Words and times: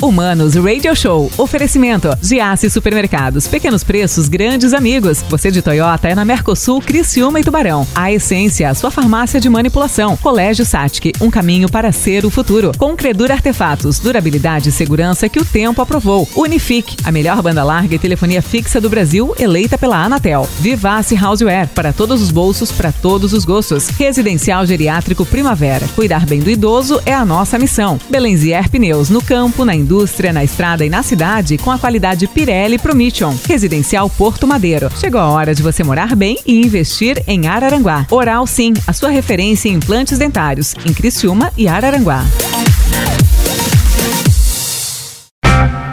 Humanos 0.00 0.54
Radio 0.54 0.94
Show. 0.94 1.30
Oferecimento. 1.36 2.08
Giasse 2.22 2.70
Supermercados. 2.70 3.48
Pequenos 3.48 3.82
preços, 3.82 4.28
grandes 4.28 4.72
amigos. 4.72 5.24
Você 5.28 5.50
de 5.50 5.60
Toyota 5.60 6.08
é 6.08 6.14
na 6.14 6.24
Mercosul, 6.24 6.80
Criciúma 6.80 7.40
e 7.40 7.44
Tubarão. 7.44 7.86
A 7.94 8.12
Essência, 8.12 8.72
sua 8.74 8.92
farmácia 8.92 9.40
de 9.40 9.48
manipulação. 9.48 10.16
Colégio 10.16 10.64
Satic, 10.64 11.12
um 11.20 11.30
caminho 11.30 11.68
para 11.68 11.90
ser 11.90 12.24
o 12.24 12.30
futuro. 12.30 12.70
Com 12.78 12.96
Credura 12.96 13.34
Artefatos, 13.34 13.98
durabilidade 13.98 14.68
e 14.68 14.72
segurança 14.72 15.28
que 15.28 15.40
o 15.40 15.44
tempo 15.44 15.82
aprovou. 15.82 16.28
Unifique, 16.36 16.96
a 17.02 17.10
melhor 17.10 17.42
banda 17.42 17.64
larga 17.64 17.96
e 17.96 17.98
telefonia 17.98 18.40
fixa 18.40 18.80
do 18.80 18.88
Brasil, 18.88 19.34
eleita 19.36 19.76
pela 19.76 20.04
Anatel. 20.04 20.48
Vivace 20.60 21.16
Houseware, 21.16 21.68
para 21.74 21.92
todos 21.92 22.22
os 22.22 22.30
bolsos, 22.30 22.70
para 22.70 22.92
todos 22.92 23.32
os 23.32 23.44
gostos. 23.44 23.88
Residencial 23.88 24.64
Geriátrico 24.64 25.26
Primavera. 25.26 25.88
Cuidar 25.96 26.24
bem 26.24 26.40
do 26.40 26.50
idoso 26.50 27.02
é 27.04 27.12
a 27.12 27.24
nossa 27.24 27.58
missão. 27.58 27.98
Belenzier 28.08 28.70
Pneus, 28.70 29.10
no 29.10 29.20
campo, 29.20 29.64
na 29.64 29.74
indústria, 29.74 29.87
na 30.32 30.44
estrada 30.44 30.84
e 30.84 30.90
na 30.90 31.02
cidade, 31.02 31.56
com 31.56 31.70
a 31.70 31.78
qualidade 31.78 32.26
Pirelli 32.26 32.78
Promission. 32.78 33.34
Residencial 33.48 34.10
Porto 34.10 34.46
Madeiro. 34.46 34.90
Chegou 34.98 35.20
a 35.20 35.28
hora 35.28 35.54
de 35.54 35.62
você 35.62 35.82
morar 35.82 36.14
bem 36.14 36.38
e 36.46 36.60
investir 36.60 37.22
em 37.26 37.48
Araranguá. 37.48 38.06
Oral 38.10 38.46
Sim, 38.46 38.74
a 38.86 38.92
sua 38.92 39.10
referência 39.10 39.68
em 39.68 39.74
implantes 39.74 40.18
dentários, 40.18 40.74
em 40.84 40.92
Criciúma 40.92 41.50
e 41.56 41.66
Araranguá. 41.66 42.24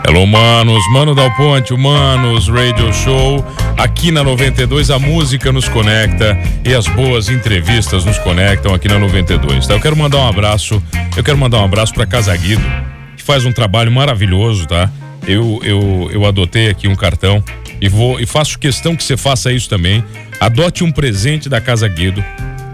Hello, 0.08 0.28
manos, 0.28 0.88
Mano 0.92 1.16
Dal 1.16 1.32
Ponte, 1.36 1.74
Humanos 1.74 2.48
Radio 2.48 2.94
Show. 2.94 3.44
Aqui 3.78 4.12
na 4.12 4.24
92 4.24 4.92
a 4.92 5.00
música 5.00 5.52
nos 5.52 5.68
conecta 5.68 6.38
e 6.64 6.74
as 6.74 6.88
boas 6.88 7.28
entrevistas 7.28 8.06
nos 8.06 8.18
conectam 8.20 8.74
aqui 8.74 8.88
na 8.88 9.00
92. 9.00 9.66
Tá? 9.66 9.74
Eu 9.74 9.82
quero 9.82 9.98
mandar 9.98 10.20
um 10.20 10.28
abraço, 10.28 10.82
eu 11.18 11.24
quero 11.24 11.38
mandar 11.38 11.60
um 11.60 11.66
abraço 11.66 11.94
para 11.94 12.06
Casa 12.06 12.36
Guido, 12.38 12.62
que 12.62 12.95
faz 13.26 13.46
um 13.46 13.52
trabalho 13.52 13.92
maravilhoso, 13.92 14.66
tá? 14.68 14.90
Eu, 15.28 15.60
eu, 15.64 16.10
eu 16.14 16.26
adotei 16.26 16.70
aqui 16.70 16.88
um 16.88 16.96
cartão 16.96 17.44
e 17.82 17.90
vou 17.90 18.20
e 18.20 18.26
faço 18.26 18.60
questão 18.60 18.96
que 18.96 19.04
você 19.04 19.18
faça 19.18 19.52
isso 19.52 19.68
também. 19.68 20.04
Adote 20.40 20.84
um 20.84 20.92
presente 20.92 21.50
da 21.50 21.60
Casa 21.60 21.88
Guido 21.88 22.24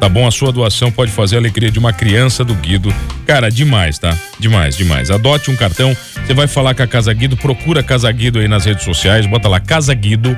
tá 0.01 0.09
bom? 0.09 0.27
A 0.27 0.31
sua 0.31 0.51
doação 0.51 0.91
pode 0.91 1.11
fazer 1.11 1.35
a 1.35 1.39
alegria 1.39 1.69
de 1.69 1.77
uma 1.77 1.93
criança 1.93 2.43
do 2.43 2.55
Guido. 2.55 2.91
Cara, 3.23 3.51
demais, 3.51 3.99
tá? 3.99 4.17
Demais, 4.39 4.75
demais. 4.75 5.11
Adote 5.11 5.51
um 5.51 5.55
cartão, 5.55 5.95
você 6.25 6.33
vai 6.33 6.47
falar 6.47 6.73
com 6.73 6.81
a 6.81 6.87
Casa 6.87 7.13
Guido, 7.13 7.37
procura 7.37 7.81
a 7.81 7.83
Casa 7.83 8.11
Guido 8.11 8.39
aí 8.39 8.47
nas 8.47 8.65
redes 8.65 8.83
sociais, 8.83 9.27
bota 9.27 9.47
lá 9.47 9.59
Casa 9.59 9.93
Guido 9.93 10.35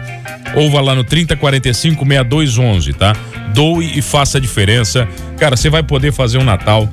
ou 0.53 0.69
vá 0.69 0.81
lá 0.81 0.93
no 0.93 1.05
3045 1.05 2.05
6211, 2.05 2.91
tá? 2.91 3.15
Doe 3.53 3.97
e 3.97 4.01
faça 4.01 4.37
a 4.37 4.41
diferença. 4.41 5.07
Cara, 5.37 5.55
você 5.55 5.69
vai 5.69 5.81
poder 5.81 6.11
fazer 6.11 6.39
um 6.39 6.43
Natal 6.43 6.89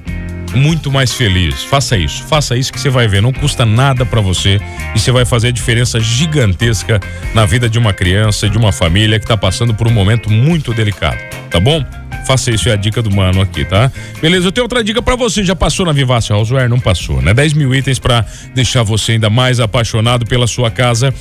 muito 0.55 0.91
mais 0.91 1.12
feliz. 1.12 1.62
Faça 1.62 1.97
isso, 1.97 2.23
faça 2.25 2.56
isso 2.56 2.73
que 2.73 2.81
você 2.81 2.91
vai 2.91 3.09
ver. 3.09 3.23
Não 3.23 3.33
custa 3.33 3.65
nada 3.65 4.05
para 4.05 4.20
você 4.20 4.61
e 4.95 4.98
você 4.98 5.11
vai 5.11 5.25
fazer 5.25 5.48
a 5.48 5.51
diferença 5.51 6.01
gigantesca 6.01 7.01
na 7.34 7.45
vida 7.47 7.69
de 7.69 7.79
uma 7.79 7.92
criança, 7.92 8.48
de 8.48 8.59
uma 8.59 8.73
família 8.73 9.19
que 9.19 9.27
tá 9.27 9.37
passando 9.37 9.75
por 9.75 9.87
um 9.87 9.92
momento 9.92 10.31
muito 10.31 10.73
delicado, 10.73 11.19
tá 11.51 11.61
bom? 11.61 11.84
Faça 12.27 12.51
isso, 12.51 12.69
é 12.69 12.73
a 12.73 12.77
dica 12.77 13.03
do 13.03 13.11
mano 13.11 13.41
aqui, 13.41 13.65
tá? 13.65 13.91
Beleza, 14.20 14.47
eu 14.47 14.53
tenho 14.53 14.65
outra 14.65 14.84
dica 14.84 15.03
para 15.03 15.17
você. 15.17 15.42
Já 15.42 15.57
passou 15.57 15.87
na 15.87 15.92
Vivace 15.92 16.33
Houseware? 16.33 16.69
Não 16.69 16.79
passou, 16.79 17.20
né? 17.23 17.33
10 17.33 17.55
mil 17.55 17.75
itens 17.75 17.98
para 17.98 18.25
deixar 18.55 18.83
você 18.83 19.12
ainda 19.12 19.31
mais 19.31 19.59
apaixonado 19.59 20.27
pela 20.27 20.47
sua 20.47 20.70
casa. 20.70 21.12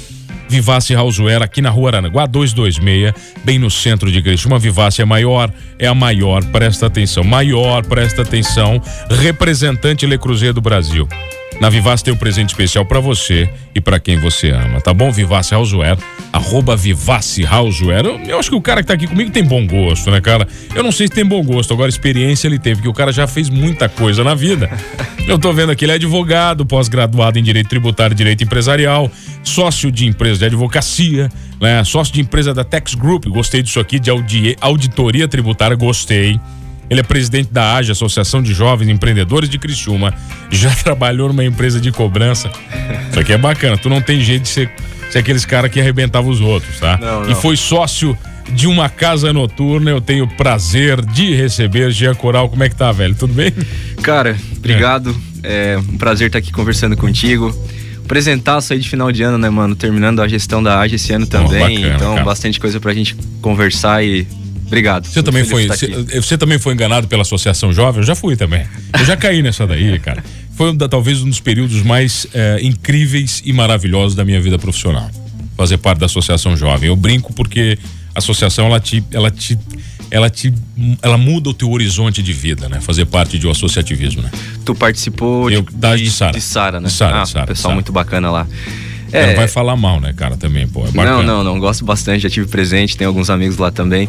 Vivace 0.49 0.95
Houseware 0.95 1.43
aqui 1.43 1.61
na 1.61 1.69
rua 1.69 1.91
Aranaguá 1.91 2.25
226, 2.25 3.13
bem 3.45 3.59
no 3.59 3.69
centro 3.69 4.11
de 4.11 4.21
Cristo. 4.21 4.47
Uma 4.47 4.57
Vivace 4.57 5.01
é 5.01 5.05
maior, 5.05 5.53
é 5.77 5.85
a 5.85 5.93
maior, 5.93 6.43
presta 6.45 6.87
atenção, 6.87 7.23
maior, 7.23 7.85
presta 7.85 8.23
atenção, 8.23 8.81
representante 9.09 10.07
Le 10.07 10.17
Cruzeiro 10.17 10.55
do 10.55 10.61
Brasil. 10.61 11.07
Na 11.59 11.69
Vivace 11.69 12.03
tem 12.03 12.13
um 12.13 12.17
presente 12.17 12.49
especial 12.49 12.85
para 12.85 13.01
você 13.01 13.49
e 13.75 13.81
para 13.81 13.99
quem 13.99 14.17
você 14.17 14.49
ama, 14.49 14.79
tá 14.79 14.93
bom? 14.93 15.11
Vivace 15.11 15.53
Houseware, 15.53 15.97
arroba 16.31 16.75
Vivace 16.75 17.45
Houseware. 17.45 18.05
Eu, 18.05 18.19
eu, 18.25 18.39
acho 18.39 18.49
que 18.49 18.55
o 18.55 18.61
cara 18.61 18.81
que 18.81 18.87
tá 18.87 18.93
aqui 18.93 19.05
comigo 19.05 19.29
tem 19.29 19.43
bom 19.43 19.67
gosto, 19.67 20.09
né, 20.09 20.21
cara? 20.21 20.47
Eu 20.73 20.81
não 20.81 20.91
sei 20.91 21.07
se 21.07 21.13
tem 21.13 21.25
bom 21.25 21.43
gosto, 21.43 21.73
agora 21.73 21.89
experiência 21.89 22.47
ele 22.47 22.57
teve, 22.57 22.77
porque 22.77 22.89
o 22.89 22.93
cara 22.93 23.11
já 23.11 23.27
fez 23.27 23.49
muita 23.49 23.89
coisa 23.89 24.23
na 24.23 24.33
vida. 24.33 24.69
Eu 25.29 25.37
tô 25.37 25.53
vendo 25.53 25.71
aqui, 25.71 25.85
ele 25.85 25.91
é 25.91 25.95
advogado, 25.95 26.65
pós-graduado 26.65 27.37
em 27.37 27.43
Direito 27.43 27.69
Tributário 27.69 28.13
e 28.13 28.17
Direito 28.17 28.43
Empresarial, 28.43 29.11
sócio 29.43 29.91
de 29.91 30.07
empresa 30.07 30.39
de 30.39 30.45
advocacia, 30.45 31.29
né? 31.61 31.83
Sócio 31.83 32.13
de 32.13 32.21
empresa 32.21 32.51
da 32.51 32.63
Tex 32.63 32.95
Group, 32.95 33.27
gostei 33.27 33.61
disso 33.61 33.79
aqui, 33.79 33.99
de 33.99 34.09
auditoria 34.59 35.27
tributária, 35.27 35.75
gostei. 35.75 36.39
Ele 36.89 37.01
é 37.01 37.03
presidente 37.03 37.53
da 37.53 37.75
AGE, 37.75 37.91
Associação 37.91 38.41
de 38.41 38.51
Jovens 38.51 38.89
Empreendedores 38.89 39.47
de 39.47 39.59
Criciúma. 39.59 40.11
Já 40.49 40.71
trabalhou 40.83 41.27
numa 41.27 41.45
empresa 41.45 41.79
de 41.79 41.91
cobrança. 41.91 42.49
Isso 43.11 43.19
aqui 43.19 43.31
é 43.31 43.37
bacana. 43.37 43.77
Tu 43.77 43.87
não 43.87 44.01
tem 44.01 44.19
jeito 44.21 44.43
de 44.43 44.49
ser, 44.49 44.71
ser 45.11 45.19
aqueles 45.19 45.45
caras 45.45 45.69
que 45.69 45.79
arrebentavam 45.79 46.31
os 46.31 46.41
outros, 46.41 46.79
tá? 46.79 46.97
Não, 46.97 47.21
não. 47.21 47.31
E 47.31 47.35
foi 47.35 47.55
sócio 47.55 48.17
de 48.53 48.67
uma 48.67 48.89
casa 48.89 49.31
noturna. 49.33 49.91
Eu 49.91 50.01
tenho 50.01 50.25
o 50.25 50.27
prazer 50.27 51.03
de 51.05 51.33
receber 51.35 51.91
Gia 51.91 52.13
Coral. 52.15 52.49
Como 52.49 52.63
é 52.63 52.69
que 52.69 52.75
tá, 52.75 52.91
velho? 52.91 53.15
Tudo 53.15 53.33
bem? 53.33 53.51
Cara, 54.01 54.37
obrigado. 54.57 55.15
É, 55.43 55.77
um 55.77 55.97
prazer 55.97 56.27
estar 56.27 56.39
aqui 56.39 56.51
conversando 56.51 56.95
contigo. 56.97 57.55
Apresentaço 58.03 58.73
aí 58.73 58.79
de 58.79 58.89
final 58.89 59.11
de 59.11 59.21
ano, 59.23 59.37
né, 59.37 59.49
mano? 59.49 59.75
Terminando 59.75 60.19
a 60.21 60.27
gestão 60.27 60.61
da 60.63 60.79
AGE 60.79 60.95
esse 60.95 61.13
ano 61.13 61.27
também. 61.27 61.79
bacana, 61.81 61.95
então, 61.95 62.13
cara. 62.13 62.25
bastante 62.25 62.59
coisa 62.59 62.79
pra 62.79 62.93
gente 62.93 63.15
conversar 63.41 64.03
e 64.03 64.25
Obrigado. 64.65 65.07
Você 65.07 65.23
também, 65.23 65.43
foi, 65.43 65.67
você, 65.67 65.85
aqui. 65.85 66.19
você 66.21 66.37
também 66.37 66.59
foi 66.59 66.75
enganado 66.75 67.07
pela 67.07 67.23
Associação 67.23 67.73
Jovem? 67.73 68.01
Eu 68.01 68.05
já 68.05 68.13
fui 68.13 68.35
também. 68.35 68.67
Eu 68.99 69.03
já 69.03 69.17
caí 69.17 69.41
nessa 69.41 69.65
daí, 69.65 69.97
cara. 69.97 70.23
Foi 70.55 70.69
um 70.69 70.75
da- 70.75 70.87
talvez 70.87 71.23
um 71.23 71.27
dos 71.29 71.39
períodos 71.39 71.81
mais 71.81 72.27
eh, 72.35 72.59
incríveis 72.61 73.41
e 73.43 73.51
maravilhosos 73.51 74.13
da 74.15 74.23
minha 74.23 74.39
vida 74.39 74.59
profissional. 74.59 75.09
Fazer 75.57 75.77
parte 75.77 75.97
da 75.99 76.05
Associação 76.05 76.55
Jovem. 76.55 76.87
Eu 76.87 76.95
brinco 76.95 77.33
porque 77.33 77.79
associação 78.19 78.67
ela 78.67 78.79
te, 78.79 79.03
ela 79.11 79.29
te, 79.31 79.57
ela 80.11 80.29
te, 80.29 80.53
ela 81.01 81.17
muda 81.17 81.49
o 81.49 81.53
teu 81.53 81.69
horizonte 81.71 82.21
de 82.21 82.31
vida, 82.31 82.69
né? 82.69 82.79
Fazer 82.79 83.05
parte 83.05 83.37
um 83.47 83.51
associativismo, 83.51 84.21
né? 84.21 84.29
Tu 84.63 84.73
participou 84.75 85.49
Eu- 85.51 85.61
de, 85.63 85.75
da- 85.75 85.95
de 85.95 86.09
Sara. 86.11 86.31
de 86.33 86.41
Sara, 86.41 86.79
né? 86.79 86.87
De 86.87 86.93
Sara, 86.93 87.21
ah, 87.21 87.23
de 87.23 87.29
Sara, 87.29 87.47
pessoal 87.47 87.63
Sara. 87.63 87.75
muito 87.75 87.91
bacana 87.91 88.29
lá. 88.31 88.47
Ela 89.11 89.33
vai 89.33 89.47
falar 89.47 89.75
mal, 89.75 89.99
né, 89.99 90.13
cara? 90.13 90.37
Também, 90.37 90.67
pô. 90.67 90.85
É. 90.85 90.91
Não, 90.91 91.23
não, 91.23 91.43
não. 91.43 91.59
Gosto 91.59 91.83
bastante. 91.83 92.21
Já 92.21 92.29
tive 92.29 92.45
presente, 92.47 92.95
tenho 92.95 93.09
alguns 93.09 93.31
amigos 93.31 93.57
lá 93.57 93.71
também. 93.71 94.07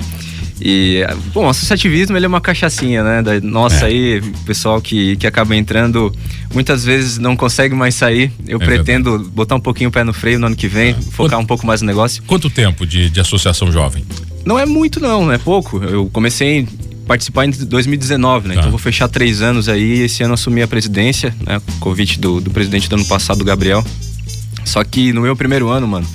E, 0.61 1.03
bom, 1.33 1.47
o 1.47 1.49
associativismo 1.49 2.17
ele 2.17 2.27
é 2.27 2.29
uma 2.29 2.41
cachaçinha, 2.41 3.03
né? 3.03 3.23
Da 3.23 3.41
nossa 3.41 3.87
É. 3.87 3.89
aí, 3.89 4.23
pessoal 4.45 4.81
que, 4.81 5.17
que 5.17 5.27
acaba 5.27 5.57
entrando, 5.57 6.15
muitas 6.53 6.85
vezes 6.85 7.19
não 7.19 7.35
consegue 7.35 7.75
mais 7.75 7.95
sair. 7.95 8.31
Eu 8.47 8.61
É 8.61 8.65
pretendo 8.65 9.19
botar 9.31 9.55
um 9.55 9.61
pouquinho 9.61 9.89
o 9.89 9.93
pé 9.93 10.05
no 10.05 10.13
freio 10.13 10.39
no 10.39 10.47
ano 10.47 10.57
que 10.57 10.69
vem, 10.69 10.95
focar 10.95 11.39
um 11.39 11.47
pouco 11.47 11.67
mais 11.67 11.81
no 11.81 11.87
negócio. 11.87 12.23
Quanto 12.27 12.51
tempo 12.51 12.87
de, 12.87 13.09
de 13.09 13.21
associação 13.21 13.73
jovem? 13.73 14.05
Não 14.45 14.59
é 14.59 14.67
muito, 14.67 15.01
não, 15.01 15.33
é 15.33 15.39
pouco. 15.39 15.83
Eu 15.83 16.09
comecei 16.13 16.67
a 17.05 17.07
participar 17.07 17.47
em 17.47 17.51
2019, 17.51 18.49
né? 18.49 18.55
Tá. 18.55 18.61
Então 18.61 18.71
vou 18.71 18.79
fechar 18.79 19.09
três 19.09 19.41
anos 19.41 19.69
aí. 19.69 20.01
Esse 20.03 20.23
ano 20.23 20.35
assumi 20.35 20.63
a 20.63 20.69
presidência, 20.69 21.35
né? 21.47 21.61
Convite 21.79 22.19
do, 22.21 22.41
do 22.41 22.51
presidente 22.51 22.89
do 22.89 22.97
ano 22.97 23.05
passado, 23.07 23.43
Gabriel. 23.45 23.85
Só 24.65 24.85
que 24.85 25.13
no 25.13 25.23
meu 25.23 25.35
primeiro 25.35 25.69
ano, 25.69 25.89
mano, 25.89 26.07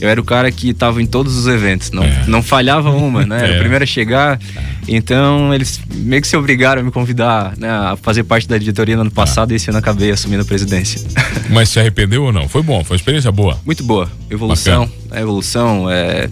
eu 0.00 0.08
era 0.08 0.20
o 0.20 0.24
cara 0.24 0.50
que 0.52 0.72
tava 0.72 1.02
em 1.02 1.06
todos 1.06 1.36
os 1.36 1.46
eventos. 1.46 1.90
Não, 1.90 2.04
É. 2.04 2.24
não 2.26 2.42
falhava 2.42 2.90
uma, 2.90 3.24
né? 3.26 3.38
Era 3.38 3.48
É. 3.54 3.56
o 3.56 3.60
primeiro 3.60 3.82
a 3.84 3.86
chegar. 3.86 4.38
Então 4.86 5.52
eles 5.52 5.80
meio 5.94 6.22
que 6.22 6.28
se 6.28 6.36
obrigaram 6.36 6.80
a 6.80 6.84
me 6.84 6.90
convidar 6.90 7.52
né, 7.58 7.68
a 7.68 7.96
fazer 8.00 8.24
parte 8.24 8.48
da 8.48 8.56
diretoria 8.56 8.94
no 8.96 9.02
ano 9.02 9.10
passado 9.10 9.52
e 9.52 9.56
esse 9.56 9.68
ano 9.68 9.78
acabei 9.78 10.10
assumindo 10.10 10.42
a 10.42 10.44
presidência. 10.46 11.00
Mas 11.50 11.68
se 11.68 11.78
arrependeu 11.78 12.24
ou 12.24 12.32
não? 12.32 12.48
Foi 12.48 12.62
bom, 12.62 12.82
foi 12.84 12.94
uma 12.96 12.98
experiência 13.00 13.30
boa. 13.32 13.58
Muito 13.66 13.82
boa. 13.84 14.10
Evolução, 14.30 14.88
é, 15.10 15.20
evolução, 15.20 15.90
é, 15.90 16.28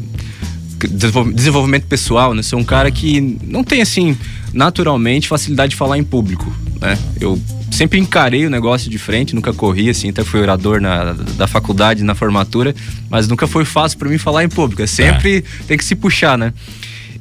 desenvol- 0.91 1.33
desenvolvimento 1.33 1.85
pessoal, 1.87 2.35
né? 2.35 2.43
Sou 2.43 2.59
um 2.59 2.65
cara 2.65 2.91
que 2.91 3.39
não 3.43 3.63
tem, 3.65 3.83
assim, 3.83 4.17
naturalmente 4.57 5.29
facilidade 5.29 5.71
de 5.71 5.77
falar 5.77 5.99
em 5.99 6.03
público, 6.03 6.51
né? 6.81 6.99
Eu 7.21 7.41
sempre 7.71 7.99
encarei 7.99 8.47
o 8.47 8.51
negócio 8.51 8.91
de 8.91 8.99
frente, 8.99 9.35
nunca 9.35 9.53
corri, 9.53 9.91
assim, 9.91 10.09
até 10.09 10.25
fui 10.25 10.41
orador 10.41 10.81
na, 10.81 11.13
da 11.13 11.47
faculdade, 11.47 12.03
na 12.03 12.15
formatura, 12.15 12.75
mas 13.11 13.29
nunca 13.29 13.47
foi 13.47 13.67
fácil 13.67 13.99
para 13.99 14.09
mim 14.09 14.17
falar 14.17 14.45
em 14.45 14.49
público. 14.49 14.83
É 14.83 14.87
sempre 14.87 15.45
tem 15.69 15.77
que 15.77 15.85
se 15.85 15.95
puxar, 15.95 16.39
né? 16.39 16.55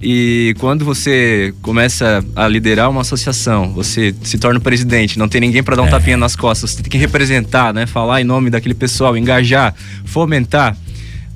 E 0.02 0.56
quando 0.60 0.86
você 0.86 1.54
começa 1.62 2.24
a 2.36 2.48
liderar 2.48 2.90
uma 2.90 3.02
associação, 3.02 3.74
você 3.74 4.14
se 4.24 4.38
torna 4.38 4.60
o 4.60 4.62
presidente, 4.62 5.20
não 5.20 5.28
tem 5.28 5.42
ninguém 5.42 5.64
para 5.64 5.76
dar 5.76 5.82
um 5.84 5.90
tapinha 5.90 6.18
nas 6.18 6.36
costas, 6.36 6.72
você 6.72 6.84
tem 6.84 6.92
que 6.92 6.98
representar, 6.98 7.74
né? 7.74 7.86
Falar 7.86 8.22
em 8.22 8.24
nome 8.24 8.50
daquele 8.50 8.74
pessoal, 8.74 9.18
engajar, 9.18 9.74
fomentar, 10.06 10.78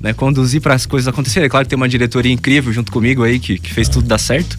né? 0.00 0.12
Conduzir 0.12 0.60
para 0.60 0.74
as 0.74 0.86
coisas 0.86 1.06
acontecerem. 1.06 1.46
É 1.46 1.48
claro 1.50 1.66
que 1.66 1.70
tem 1.70 1.76
uma 1.76 1.88
diretoria 1.88 2.32
incrível 2.32 2.72
junto 2.72 2.90
comigo 2.90 3.22
aí 3.22 3.38
que, 3.38 3.58
que 3.58 3.72
fez 3.72 3.88
tudo 3.88 4.06
dar 4.08 4.18
certo, 4.18 4.56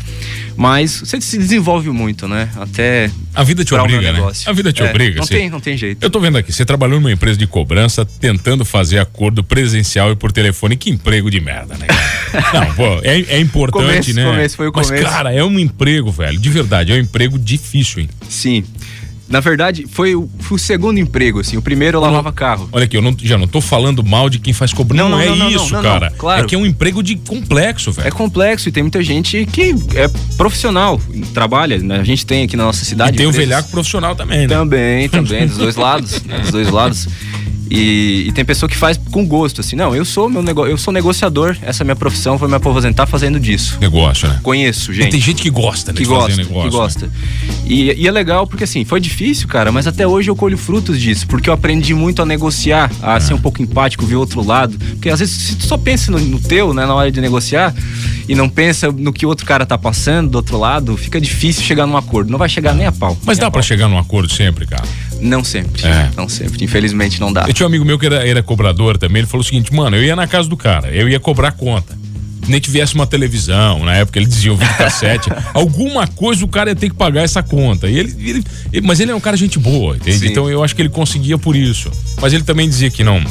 mas 0.56 1.00
você 1.00 1.20
se 1.20 1.38
desenvolve 1.38 1.90
muito, 1.90 2.28
né? 2.28 2.50
Até 2.56 3.10
A 3.34 3.44
vida 3.44 3.64
te 3.66 3.74
obriga, 3.74 4.12
né? 4.14 4.20
A 4.46 4.54
vida 4.54 4.72
te 4.72 4.84
É, 4.84 4.90
obriga. 4.90 5.18
Não 5.18 5.26
você- 5.26 5.38
tem, 5.38 5.50
não 5.50 5.60
tem 5.60 5.76
jeito. 5.78 6.04
Eu 6.04 6.10
tô 6.10 6.20
vendo 6.20 6.38
aqui, 6.38 6.52
você 6.54 6.64
trabalhou 6.66 7.00
numa 7.00 7.12
empresa 7.12 7.38
de 7.40 7.48
cobrança 7.48 8.06
tentando 8.06 8.64
fazer 8.64 9.00
acordo 9.00 9.44
presencial 9.44 10.12
e 10.12 10.16
por 10.16 10.32
telefone. 10.32 10.78
Que 10.78 10.90
emprego 10.90 11.30
de 11.32 11.40
merda, 11.40 11.76
né? 11.78 11.88
Não, 12.54 12.74
pô, 12.76 13.00
é, 13.04 13.20
é 13.22 13.40
importante, 13.40 13.88
Começo, 13.88 14.14
né? 14.14 14.24
começo, 14.26 14.58
foi 14.58 14.68
o 14.68 14.72
Mas, 14.76 14.88
começo. 14.88 15.06
cara, 15.06 15.34
é 15.34 15.44
um 15.44 15.58
emprego, 15.60 16.12
velho. 16.12 16.40
De 16.40 16.50
verdade, 16.50 16.92
é 16.92 16.96
um 16.96 17.00
emprego 17.00 17.38
difícil, 17.40 18.02
hein? 18.04 18.10
Sim. 18.30 18.64
Na 19.32 19.40
verdade, 19.40 19.86
foi 19.90 20.14
o, 20.14 20.30
foi 20.40 20.58
o 20.58 20.60
segundo 20.60 21.00
emprego, 21.00 21.40
assim. 21.40 21.56
O 21.56 21.62
primeiro 21.62 21.98
eu 21.98 22.02
lavava 22.02 22.34
carro. 22.34 22.68
Olha 22.72 22.84
aqui, 22.84 22.98
eu 22.98 23.02
não, 23.02 23.16
já 23.18 23.38
não 23.38 23.48
tô 23.48 23.62
falando 23.62 24.04
mal 24.04 24.30
de 24.30 24.40
quem 24.40 24.54
faz 24.54 24.74
cobrança. 24.74 25.04
Não, 25.04 25.10
não, 25.10 25.18
não, 25.18 25.24
é 25.24 25.36
não, 25.38 25.50
isso, 25.50 25.72
cara. 25.82 26.12
claro. 26.18 26.44
É 26.44 26.48
que 26.48 26.54
é 26.54 26.58
um 26.58 26.66
emprego 26.66 27.02
de 27.02 27.16
complexo, 27.16 27.94
velho. 27.94 28.08
É 28.10 28.12
complexo 28.12 28.68
e 28.68 28.72
tem 28.72 28.84
muita 28.84 29.02
gente 29.02 29.46
que 29.46 29.74
é 29.96 30.10
profissional, 30.36 31.00
trabalha, 31.34 31.78
né? 31.78 32.00
A 32.00 32.04
gente 32.04 32.26
tem 32.26 32.44
aqui 32.44 32.58
na 32.58 32.66
nossa 32.66 32.84
cidade. 32.84 33.16
E 33.16 33.18
tem 33.18 33.26
o 33.26 33.32
velhaco 33.32 33.70
profissional 33.72 34.16
também, 34.16 34.42
né? 34.42 34.48
Também, 34.48 35.08
também, 35.08 35.48
dos 35.48 35.58
dois 35.58 35.76
lados. 35.78 36.22
Né? 36.24 36.40
Dos 36.40 36.52
dois 36.52 36.70
lados. 36.70 37.08
E, 37.74 38.26
e, 38.28 38.32
tem 38.34 38.44
pessoa 38.44 38.70
que 38.70 38.76
faz 38.76 38.98
com 38.98 39.26
gosto, 39.26 39.62
assim, 39.62 39.78
não, 39.78 39.96
eu 39.96 40.04
sou 40.04 40.30
meu 40.30 40.44
negócio, 40.44 40.72
eu 40.72 40.78
sou 40.78 40.94
negociador, 40.94 41.56
essa 41.62 41.84
é 41.84 41.86
minha 41.86 41.96
profissão, 41.96 42.38
vou 42.38 42.50
me 42.50 42.56
aposentar 42.56 43.06
fazendo 43.06 43.40
disso. 43.40 43.78
Negócio, 43.80 44.28
né? 44.28 44.42
Conheço, 44.44 44.92
gente. 44.92 45.08
E 45.08 45.12
tem 45.12 45.22
gente 45.22 45.42
que 45.42 45.50
gosta, 45.50 45.94
né? 45.94 45.98
Que 45.98 46.04
gosta, 46.06 46.36
negócio, 46.36 46.70
que 46.70 46.76
gosta. 46.76 47.08
Né? 47.08 47.14
E, 47.66 47.94
e, 47.94 48.08
é 48.08 48.12
legal 48.12 48.46
porque 48.46 48.66
assim, 48.66 48.84
foi 48.84 49.00
difícil, 49.00 49.48
cara, 49.48 49.72
mas 49.72 49.88
até 49.88 50.06
hoje 50.06 50.30
eu 50.30 50.36
colho 50.36 50.58
frutos 50.58 51.00
disso, 51.00 51.26
porque 51.28 51.50
eu 51.50 51.54
aprendi 51.54 51.94
muito 51.94 52.22
a 52.22 52.26
negociar, 52.26 52.92
a 53.02 53.18
ser 53.22 53.34
um 53.34 53.40
pouco 53.40 53.62
empático, 53.62 54.06
ver 54.06 54.16
o 54.16 54.20
outro 54.20 54.46
lado. 54.46 54.78
Porque 54.78 55.10
às 55.10 55.22
vezes 55.22 55.34
se 55.34 55.56
tu 55.56 55.66
só 55.66 55.78
pensa 55.78 56.12
no, 56.12 56.20
no 56.20 56.42
teu, 56.42 56.74
né, 56.74 56.86
na 56.86 56.94
hora 56.94 57.10
de 57.10 57.22
negociar, 57.22 57.74
e 58.28 58.36
não 58.36 58.50
pensa 58.50 58.92
no 58.92 59.14
que 59.14 59.26
o 59.26 59.30
outro 59.30 59.46
cara 59.46 59.66
tá 59.66 59.78
passando 59.78 60.32
do 60.32 60.36
outro 60.36 60.58
lado, 60.58 60.98
fica 60.98 61.22
difícil 61.22 61.64
chegar 61.64 61.88
num 61.88 61.96
acordo. 61.96 62.30
Não 62.30 62.38
vai 62.38 62.50
chegar 62.50 62.74
nem 62.74 62.86
a 62.86 62.92
pau. 62.92 63.18
Mas 63.26 63.38
dá 63.38 63.50
para 63.50 63.62
chegar 63.62 63.88
num 63.88 63.98
acordo 63.98 64.32
sempre, 64.32 64.66
cara. 64.66 64.84
Não 65.22 65.44
sempre. 65.44 65.86
É. 65.86 66.10
Não 66.18 66.28
sempre. 66.28 66.64
Infelizmente 66.66 67.22
não 67.22 67.32
dá. 67.32 67.46
Eu 67.48 67.54
tinha 67.54 67.66
um 67.66 67.70
amigo 67.70 67.86
meu 67.86 67.98
que 67.98 68.06
era, 68.06 68.28
era 68.28 68.42
cobrador 68.42 68.98
também. 68.98 69.22
Ele 69.22 69.28
falou 69.28 69.42
o 69.42 69.46
seguinte, 69.46 69.74
mano, 69.74 69.96
eu 69.96 70.04
ia 70.04 70.16
na 70.16 70.28
casa 70.28 70.50
do 70.50 70.58
cara, 70.58 70.90
eu 70.90 71.08
ia 71.08 71.20
cobrar 71.20 71.52
conta 71.52 72.02
nem 72.48 72.60
tivesse 72.60 72.96
uma 72.96 73.06
televisão, 73.06 73.86
na 73.86 73.96
época 73.96 74.20
ele 74.20 74.26
dizia 74.26 74.52
o 74.52 74.58
cassete, 74.58 75.30
alguma 75.54 76.08
coisa 76.08 76.44
o 76.44 76.48
cara 76.48 76.72
ia 76.72 76.76
ter 76.76 76.90
que 76.90 76.96
pagar 76.96 77.22
essa 77.22 77.44
conta. 77.44 77.88
E 77.88 77.98
ele, 77.98 78.16
ele, 78.20 78.44
ele 78.74 78.86
mas 78.86 79.00
ele 79.00 79.12
é 79.12 79.16
um 79.16 79.20
cara 79.20 79.38
gente 79.38 79.60
boa. 79.60 79.96
Então 80.24 80.50
eu 80.50 80.64
acho 80.64 80.76
que 80.76 80.82
ele 80.82 80.90
conseguia 80.90 81.38
por 81.38 81.56
isso. 81.56 81.92
Mas 82.20 82.34
ele 82.34 82.44
também 82.44 82.68
dizia 82.68 82.90
que 82.90 83.04
não, 83.04 83.24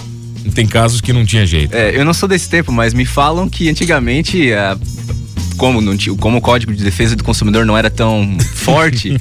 tem 0.55 0.67
casos 0.67 1.01
que 1.01 1.13
não 1.13 1.25
tinha 1.25 1.47
jeito. 1.47 1.75
É, 1.75 1.97
eu 1.97 2.05
não 2.05 2.15
sou 2.15 2.29
desse 2.29 2.49
tempo, 2.49 2.73
mas 2.73 2.95
me 2.95 3.05
falam 3.05 3.49
que 3.49 3.69
antigamente 3.69 4.53
a 4.53 4.77
como, 5.61 5.83
não 5.83 5.95
tinha, 5.95 6.17
como 6.17 6.39
o 6.39 6.41
código 6.41 6.73
de 6.73 6.83
defesa 6.83 7.15
do 7.15 7.23
consumidor 7.23 7.67
não 7.67 7.77
era 7.77 7.91
tão 7.91 8.35
forte, 8.57 9.15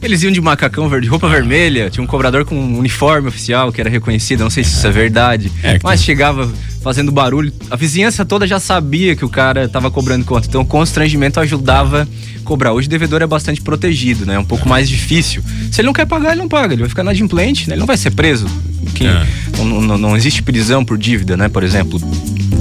eles 0.00 0.22
iam 0.22 0.32
de 0.32 0.40
macacão 0.40 0.88
verde, 0.88 1.06
roupa 1.06 1.28
vermelha, 1.28 1.90
tinha 1.90 2.02
um 2.02 2.06
cobrador 2.06 2.46
com 2.46 2.54
um 2.54 2.78
uniforme 2.78 3.28
oficial 3.28 3.70
que 3.70 3.78
era 3.78 3.90
reconhecido, 3.90 4.40
não 4.40 4.48
sei 4.48 4.64
se 4.64 4.70
isso 4.70 4.86
é 4.86 4.90
verdade, 4.90 5.52
é 5.62 5.78
mas 5.82 6.02
chegava 6.02 6.50
fazendo 6.82 7.12
barulho. 7.12 7.52
A 7.70 7.76
vizinhança 7.76 8.24
toda 8.24 8.46
já 8.46 8.58
sabia 8.58 9.14
que 9.14 9.22
o 9.22 9.28
cara 9.28 9.64
estava 9.64 9.90
cobrando 9.90 10.24
conta, 10.24 10.48
então 10.48 10.62
o 10.62 10.64
constrangimento 10.64 11.38
ajudava 11.38 12.08
a 12.38 12.42
cobrar. 12.42 12.72
Hoje 12.72 12.88
o 12.88 12.90
devedor 12.90 13.20
é 13.20 13.26
bastante 13.26 13.60
protegido, 13.60 14.24
né? 14.24 14.36
É 14.36 14.38
um 14.38 14.46
pouco 14.46 14.66
mais 14.66 14.88
difícil. 14.88 15.44
Se 15.70 15.82
ele 15.82 15.86
não 15.86 15.92
quer 15.92 16.06
pagar, 16.06 16.32
ele 16.32 16.40
não 16.40 16.48
paga, 16.48 16.72
ele 16.72 16.80
vai 16.80 16.88
ficar 16.88 17.02
inadimplente, 17.02 17.68
né? 17.68 17.74
ele 17.74 17.80
não 17.80 17.86
vai 17.86 17.98
ser 17.98 18.12
preso. 18.12 18.46
Que, 18.94 19.04
é. 19.04 19.26
não, 19.58 19.82
não, 19.82 19.98
não 19.98 20.16
existe 20.16 20.42
prisão 20.42 20.82
por 20.86 20.96
dívida, 20.96 21.36
né? 21.36 21.50
Por 21.50 21.62
exemplo. 21.62 22.00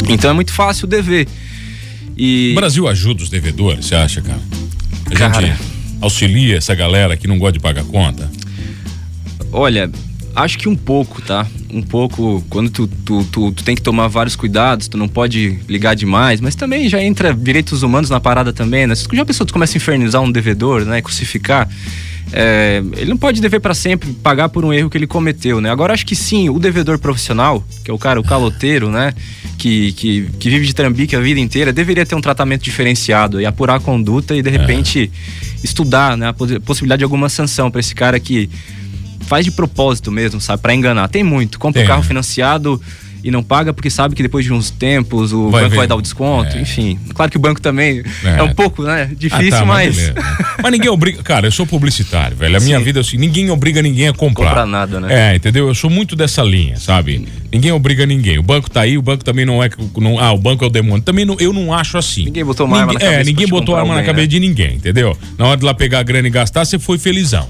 Então 0.10 0.30
é 0.30 0.34
muito 0.34 0.52
fácil 0.52 0.86
dever. 0.86 1.30
E... 2.24 2.52
O 2.52 2.56
Brasil 2.56 2.88
ajuda 2.88 3.24
os 3.24 3.32
devedores, 3.32 3.88
você 3.88 3.96
acha, 3.96 4.22
cara? 4.22 4.40
A 5.08 5.16
cara... 5.16 5.42
gente 5.42 5.60
auxilia 6.00 6.56
essa 6.56 6.76
galera 6.76 7.18
que 7.18 7.28
não 7.28 7.40
gosta 7.40 7.54
de 7.54 7.60
pagar 7.60 7.84
conta? 7.84 8.30
Olha, 9.52 9.90
acho 10.36 10.60
que 10.60 10.70
um 10.70 10.76
pouco, 10.76 11.20
tá? 11.20 11.48
Um 11.68 11.82
pouco, 11.82 12.46
quando 12.48 12.70
tu, 12.70 12.86
tu, 12.86 13.24
tu, 13.24 13.52
tu, 13.52 13.64
tem 13.64 13.76
que 13.76 13.82
tomar 13.82 14.08
vários 14.08 14.36
cuidados, 14.36 14.88
tu 14.88 15.00
não 15.00 15.08
pode 15.08 15.58
ligar 15.68 15.96
demais, 15.96 16.40
mas 16.40 16.54
também 16.54 16.88
já 16.88 17.02
entra 17.02 17.34
direitos 17.34 17.82
humanos 17.82 18.12
na 18.12 18.20
parada 18.20 18.54
também, 18.54 18.86
né? 18.86 18.94
Já 18.96 19.26
pensou, 19.26 19.44
tu 19.44 19.54
começa 19.54 19.76
a 19.76 19.80
infernizar 19.80 20.22
um 20.22 20.32
devedor, 20.32 20.86
né? 20.86 21.02
Crucificar. 21.02 21.68
É, 22.34 22.82
ele 22.96 23.10
não 23.10 23.18
pode 23.18 23.42
dever 23.42 23.60
para 23.60 23.74
sempre 23.74 24.14
pagar 24.14 24.50
por 24.50 24.64
um 24.64 24.72
erro 24.72 24.90
que 24.90 24.98
ele 24.98 25.08
cometeu, 25.08 25.60
né? 25.60 25.70
Agora 25.70 25.94
acho 25.94 26.06
que 26.06 26.16
sim, 26.16 26.50
o 26.50 26.60
devedor 26.60 26.98
profissional, 26.98 27.64
que 27.84 27.92
é 27.92 27.94
o 27.94 27.98
cara, 27.98 28.20
o 28.20 28.24
caloteiro, 28.24 28.90
né? 28.90 29.14
Que, 29.58 29.92
que, 29.94 30.30
que 30.40 30.50
vive 30.50 30.66
de 30.66 30.74
trambique 30.74 31.16
a 31.16 31.20
vida 31.20 31.40
inteira, 31.40 31.74
deveria 31.74 32.06
ter 32.06 32.16
um 32.16 32.22
tratamento 32.22 32.64
diferenciado 32.64 33.40
e 33.40 33.46
apurar 33.46 33.76
a 33.76 33.80
conduta 33.80 34.36
e 34.36 34.42
de 34.42 34.50
repente 34.50 35.12
é. 35.14 35.60
estudar, 35.64 36.18
né? 36.18 36.30
A 36.30 36.34
possibilidade 36.34 37.00
de 37.00 37.04
alguma 37.04 37.30
sanção 37.30 37.70
para 37.70 37.80
esse 37.80 37.94
cara 37.94 38.20
que 38.20 38.50
faz 39.22 39.46
de 39.46 39.52
propósito 39.52 40.12
mesmo, 40.12 40.40
sabe? 40.40 40.62
Para 40.62 40.74
enganar. 40.74 41.08
Tem 41.10 41.24
muito. 41.24 41.60
Compra 41.60 41.82
o 41.82 41.84
um 41.84 41.88
carro 41.88 42.04
financiado 42.04 42.82
e 43.24 43.32
não 43.32 43.44
paga 43.44 43.74
porque 43.74 43.90
sabe 43.90 44.16
que 44.16 44.24
depois 44.24 44.46
de 44.46 44.54
uns 44.54 44.70
tempos 44.70 45.32
o 45.32 45.50
vai 45.50 45.64
banco 45.64 45.72
ver. 45.72 45.78
vai 45.78 45.88
dar 45.88 45.96
o 45.96 46.02
desconto, 46.02 46.58
é. 46.58 46.62
enfim. 46.62 47.00
Claro 47.14 47.32
que 47.32 47.38
o 47.38 47.40
banco 47.40 47.62
também 47.62 48.04
é, 48.24 48.40
é 48.40 48.44
um 48.44 48.54
pouco, 48.54 48.84
né? 48.84 49.12
Difícil, 49.16 49.56
ah, 49.56 49.60
tá, 49.60 49.66
mas. 49.66 49.96
Mas, 49.96 49.98
né? 49.98 50.14
mas, 50.62 50.72
ninguém 50.72 50.90
obriga. 50.90 51.22
Cara, 51.24 51.48
eu 51.48 51.52
sou 51.52 51.66
publicitário, 51.66 52.36
velho. 52.36 52.58
A 52.58 52.60
minha 52.60 52.78
Sim. 52.80 52.84
vida 52.84 53.00
é 53.00 53.02
assim: 53.02 53.18
ninguém 53.18 53.50
obriga 53.50 53.82
ninguém 53.82 54.08
a 54.08 54.14
comprar. 54.14 54.48
Comprar 54.48 54.66
nada, 54.66 55.00
né? 55.00 55.34
É, 55.34 55.36
entendeu? 55.36 55.68
Eu 55.68 55.76
sou 55.76 55.90
muito 55.90 56.16
dessa 56.16 56.42
linha, 56.42 56.78
sabe? 56.78 57.28
Ninguém 57.52 57.72
obriga 57.72 58.06
ninguém. 58.06 58.40
O 58.40 58.44
banco 58.44 58.70
tá 58.70 58.82
aí, 58.82 58.98
o 58.98 59.02
banco 59.02 59.24
também 59.24 59.46
não 59.46 59.64
é. 59.64 59.70
Não, 59.98 60.20
ah, 60.20 60.32
o 60.32 60.38
banco 60.38 60.64
é 60.64 60.68
o 60.68 60.70
demônio. 60.70 61.04
Também 61.04 61.26
não, 61.26 61.36
eu 61.40 61.54
não 61.54 61.74
acho 61.74 61.98
assim. 61.98 62.26
Ninguém 62.26 62.46
botou 62.46 62.66
uma 62.66 62.78
ninguém, 62.78 62.82
arma 62.82 62.94
na 62.94 63.00
cabeça. 63.00 63.22
É, 63.22 63.24
ninguém 63.24 63.48
botou 63.48 63.76
arma 63.76 63.96
na 63.96 64.04
cabeça 64.04 64.22
né? 64.22 64.28
de 64.28 64.40
ninguém, 64.40 64.76
entendeu? 64.76 65.18
Na 65.38 65.48
hora 65.48 65.58
de 65.58 65.66
lá 65.66 65.74
pegar 65.74 66.00
a 66.00 66.04
grana 66.04 66.28
e 66.28 66.32
gastar, 66.32 66.66
você 66.66 66.80
foi 66.80 66.98
felizão. 66.98 67.48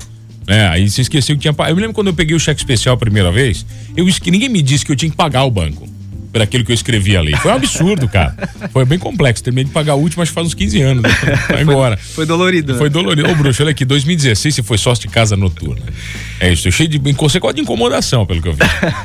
É, 0.47 0.67
aí 0.67 0.89
você 0.89 1.01
esqueceu 1.01 1.35
que 1.35 1.41
tinha. 1.41 1.53
Eu 1.69 1.75
me 1.75 1.81
lembro 1.81 1.93
quando 1.93 2.07
eu 2.07 2.13
peguei 2.13 2.35
o 2.35 2.39
cheque 2.39 2.59
especial 2.59 2.95
a 2.95 2.97
primeira 2.97 3.31
vez, 3.31 3.65
eu 3.95 4.07
ninguém 4.31 4.49
me 4.49 4.61
disse 4.61 4.85
que 4.85 4.91
eu 4.91 4.95
tinha 4.95 5.09
que 5.09 5.17
pagar 5.17 5.43
o 5.43 5.51
banco 5.51 5.90
por 6.31 6.41
aquilo 6.41 6.63
que 6.63 6.71
eu 6.71 6.73
escrevi 6.73 7.17
ali. 7.17 7.35
Foi 7.37 7.51
um 7.51 7.55
absurdo, 7.55 8.07
cara. 8.07 8.35
Foi 8.71 8.85
bem 8.85 8.97
complexo. 8.97 9.43
Terminei 9.43 9.65
de 9.65 9.71
pagar 9.71 9.95
o 9.95 9.99
último, 9.99 10.23
acho 10.23 10.31
que 10.31 10.35
faz 10.35 10.47
uns 10.47 10.53
15 10.53 10.81
anos. 10.81 11.03
Né? 11.03 11.09
Vai 11.49 11.61
embora. 11.63 11.97
Foi, 11.97 12.15
foi 12.15 12.25
dolorido. 12.25 12.73
Né? 12.73 12.79
Foi 12.79 12.89
dolorido. 12.89 13.29
Ô, 13.29 13.35
bruxo, 13.35 13.61
olha 13.61 13.71
aqui, 13.71 13.83
2016 13.83 14.55
você 14.55 14.63
foi 14.63 14.77
sócio 14.77 15.07
de 15.07 15.13
casa 15.13 15.35
noturna. 15.35 15.83
É 16.39 16.51
isso, 16.51 16.71
cheio 16.71 16.89
de. 16.89 16.99
Você 16.99 17.39
gosta 17.39 17.55
de 17.55 17.61
incomodação, 17.61 18.25
pelo 18.25 18.41
que 18.41 18.47
eu 18.47 18.53
vi. 18.53 18.59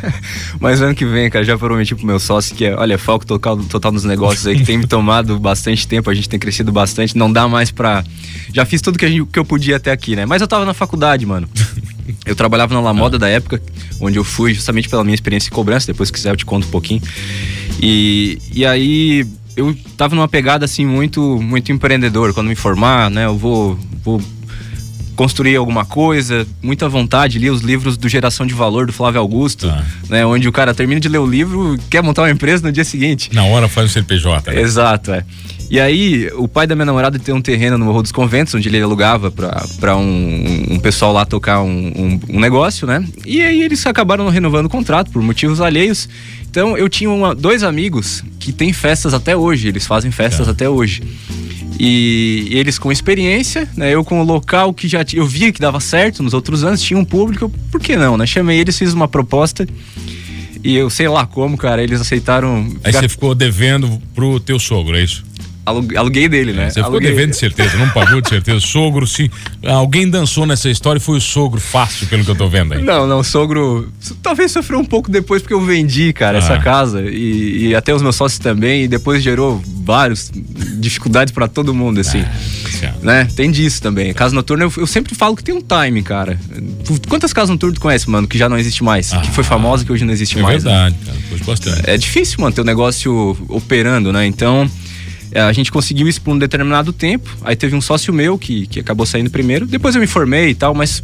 Mas 0.60 0.80
ano 0.80 0.94
que 0.94 1.04
vem, 1.04 1.28
cara, 1.28 1.44
já 1.44 1.58
prometi 1.58 1.94
pro 1.94 2.06
meu 2.06 2.18
sócio 2.18 2.54
que 2.54 2.64
é, 2.64 2.74
olha, 2.74 2.96
foco 2.98 3.26
total, 3.26 3.56
total 3.58 3.92
nos 3.92 4.04
negócios 4.04 4.46
aí, 4.46 4.56
que 4.56 4.64
tem 4.64 4.78
me 4.78 4.86
tomado 4.86 5.38
bastante 5.38 5.86
tempo, 5.86 6.08
a 6.08 6.14
gente 6.14 6.28
tem 6.28 6.38
crescido 6.38 6.72
bastante, 6.72 7.16
não 7.16 7.32
dá 7.32 7.48
mais 7.48 7.70
pra. 7.70 8.04
Já 8.52 8.64
fiz 8.64 8.80
tudo 8.80 8.98
que, 8.98 9.04
a 9.04 9.08
gente, 9.08 9.26
que 9.26 9.38
eu 9.38 9.44
podia 9.44 9.76
até 9.76 9.90
aqui, 9.90 10.16
né? 10.16 10.24
Mas 10.24 10.40
eu 10.40 10.48
tava 10.48 10.64
na 10.64 10.72
faculdade, 10.72 11.26
mano. 11.26 11.48
Eu 12.24 12.34
trabalhava 12.34 12.74
na 12.74 12.80
La 12.80 12.92
Moda 12.92 13.18
da 13.18 13.28
época, 13.28 13.62
onde 14.00 14.18
eu 14.18 14.24
fui 14.24 14.54
justamente 14.54 14.88
pela 14.88 15.04
minha 15.04 15.14
experiência 15.14 15.48
em 15.48 15.52
cobrança, 15.52 15.86
depois 15.86 16.08
se 16.08 16.12
quiser 16.12 16.30
eu 16.30 16.36
te 16.36 16.44
conto 16.44 16.66
um 16.66 16.70
pouquinho. 16.70 17.02
E, 17.80 18.38
e 18.52 18.64
aí 18.64 19.26
eu 19.56 19.74
tava 19.96 20.14
numa 20.14 20.28
pegada 20.28 20.64
assim 20.64 20.84
muito 20.86 21.40
muito 21.40 21.72
empreendedor, 21.72 22.34
quando 22.34 22.48
me 22.48 22.54
formar, 22.54 23.10
né, 23.10 23.26
eu 23.26 23.36
vou 23.36 23.78
vou 24.04 24.20
construir 25.16 25.56
alguma 25.56 25.84
coisa, 25.84 26.46
muita 26.62 26.88
vontade, 26.88 27.38
li 27.38 27.50
os 27.50 27.62
livros 27.62 27.96
do 27.96 28.08
Geração 28.08 28.46
de 28.46 28.54
Valor 28.54 28.86
do 28.86 28.92
Flávio 28.92 29.20
Augusto, 29.20 29.68
ah. 29.68 29.82
né, 30.08 30.24
onde 30.24 30.46
o 30.46 30.52
cara 30.52 30.74
termina 30.74 31.00
de 31.00 31.08
ler 31.08 31.18
o 31.18 31.26
livro, 31.26 31.76
quer 31.90 32.02
montar 32.02 32.22
uma 32.22 32.30
empresa 32.30 32.62
no 32.62 32.70
dia 32.70 32.84
seguinte. 32.84 33.30
Na 33.32 33.44
hora 33.44 33.68
faz 33.68 33.90
o 33.90 33.92
CNPJ. 33.92 34.52
Né? 34.52 34.60
Exato, 34.60 35.12
é. 35.12 35.24
E 35.68 35.80
aí, 35.80 36.30
o 36.34 36.46
pai 36.46 36.64
da 36.66 36.76
minha 36.76 36.84
namorada 36.84 37.18
tem 37.18 37.34
um 37.34 37.42
terreno 37.42 37.76
no 37.76 37.86
Morro 37.86 38.00
dos 38.00 38.12
Conventos, 38.12 38.54
onde 38.54 38.68
ele 38.68 38.80
alugava 38.80 39.32
para 39.32 39.96
um, 39.96 40.66
um 40.70 40.78
pessoal 40.78 41.12
lá 41.12 41.24
tocar 41.24 41.60
um, 41.60 41.68
um, 41.68 42.20
um, 42.36 42.40
negócio, 42.40 42.86
né? 42.86 43.04
E 43.24 43.42
aí 43.42 43.62
eles 43.62 43.84
acabaram 43.84 44.28
renovando 44.28 44.66
o 44.66 44.68
contrato 44.68 45.10
por 45.10 45.20
motivos 45.22 45.60
alheios. 45.60 46.08
Então 46.48 46.78
eu 46.78 46.88
tinha 46.88 47.10
uma, 47.10 47.34
dois 47.34 47.64
amigos 47.64 48.22
que 48.38 48.52
têm 48.52 48.72
festas 48.72 49.12
até 49.12 49.36
hoje, 49.36 49.66
eles 49.66 49.86
fazem 49.86 50.12
festas 50.12 50.46
é. 50.46 50.52
até 50.52 50.68
hoje. 50.68 51.02
E, 51.78 52.48
eles 52.50 52.78
com 52.78 52.90
experiência, 52.90 53.68
né? 53.76 53.92
Eu 53.92 54.04
com 54.04 54.20
o 54.20 54.24
local 54.24 54.72
que 54.72 54.88
já 54.88 55.04
eu 55.12 55.26
via 55.26 55.52
que 55.52 55.60
dava 55.60 55.80
certo 55.80 56.22
nos 56.22 56.34
outros 56.34 56.64
anos, 56.64 56.80
tinha 56.80 56.98
um 56.98 57.04
público, 57.04 57.50
por 57.70 57.80
que 57.80 57.96
não, 57.96 58.16
né? 58.16 58.26
Chamei 58.26 58.58
eles, 58.58 58.78
fiz 58.78 58.92
uma 58.92 59.08
proposta. 59.08 59.66
E 60.64 60.74
eu 60.74 60.90
sei 60.90 61.08
lá 61.08 61.26
como, 61.26 61.56
cara, 61.56 61.82
eles 61.82 62.00
aceitaram. 62.00 62.68
Aí 62.82 62.92
você 62.92 63.08
ficou 63.08 63.34
devendo 63.34 64.00
pro 64.14 64.40
teu 64.40 64.58
sogro, 64.58 64.96
é 64.96 65.04
isso? 65.04 65.24
Aluguei 65.66 66.28
dele, 66.28 66.52
né? 66.52 66.70
Você 66.70 66.82
ficou 66.82 67.00
devendo 67.00 67.30
de 67.30 67.36
certeza, 67.36 67.76
não 67.76 67.88
pagou 67.90 68.20
de 68.20 68.28
certeza. 68.28 68.60
Sogro, 68.64 69.06
se 69.06 69.30
alguém 69.64 70.08
dançou 70.08 70.46
nessa 70.46 70.70
história, 70.70 71.00
foi 71.00 71.18
o 71.18 71.20
sogro 71.20 71.60
fácil, 71.60 72.06
pelo 72.06 72.24
que 72.24 72.30
eu 72.30 72.36
tô 72.36 72.48
vendo 72.48 72.74
aí. 72.74 72.82
Não, 72.82 73.06
não, 73.06 73.18
o 73.18 73.24
sogro 73.24 73.92
talvez 74.22 74.52
sofreu 74.52 74.78
um 74.78 74.84
pouco 74.84 75.10
depois 75.10 75.42
porque 75.42 75.54
eu 75.54 75.60
vendi, 75.60 76.12
cara, 76.12 76.38
ah. 76.38 76.42
essa 76.42 76.58
casa 76.58 77.02
e, 77.02 77.68
e, 77.68 77.74
até 77.74 77.94
os 77.94 78.02
meus 78.02 78.14
sócios 78.14 78.38
também 78.38 78.84
e 78.84 78.88
depois 78.88 79.22
gerou 79.22 79.60
várias 79.84 80.30
dificuldades 80.78 81.32
para 81.32 81.48
todo 81.48 81.74
mundo, 81.74 82.00
assim. 82.00 82.20
Ah, 82.20 82.92
né? 83.02 83.28
Tem 83.34 83.50
disso 83.50 83.82
também. 83.82 84.12
Casa 84.12 84.34
noturna, 84.34 84.64
eu, 84.64 84.72
eu, 84.76 84.86
sempre 84.86 85.14
falo 85.14 85.34
que 85.34 85.42
tem 85.42 85.54
um 85.54 85.60
time, 85.60 86.02
cara. 86.02 86.38
Quantas 87.08 87.32
casas 87.32 87.50
noturnas 87.50 87.78
tu 87.78 87.80
conhece, 87.80 88.08
mano, 88.08 88.28
que 88.28 88.38
já 88.38 88.48
não 88.48 88.58
existe 88.58 88.84
mais? 88.84 89.12
Ah, 89.12 89.20
que 89.20 89.30
foi 89.30 89.44
famosa 89.44 89.84
que 89.84 89.92
hoje 89.92 90.04
não 90.04 90.12
existe 90.12 90.38
é 90.38 90.42
mais? 90.42 90.64
É 90.64 90.68
verdade, 90.68 90.96
né? 91.06 91.12
cara. 91.30 91.44
bastante. 91.44 91.90
É 91.90 91.96
difícil 91.96 92.40
manter 92.40 92.60
o 92.60 92.64
negócio 92.64 93.36
operando, 93.48 94.12
né? 94.12 94.26
Então, 94.26 94.64
é, 94.64 94.68
a 95.40 95.52
gente 95.52 95.70
conseguiu 95.70 96.08
isso 96.08 96.20
por 96.20 96.32
um 96.32 96.38
determinado 96.38 96.92
tempo. 96.92 97.30
Aí 97.42 97.56
teve 97.56 97.74
um 97.74 97.80
sócio 97.80 98.12
meu 98.12 98.38
que, 98.38 98.66
que 98.66 98.80
acabou 98.80 99.04
saindo 99.06 99.30
primeiro. 99.30 99.66
Depois 99.66 99.94
eu 99.94 100.00
me 100.00 100.06
formei 100.06 100.50
e 100.50 100.54
tal, 100.54 100.74
mas 100.74 101.02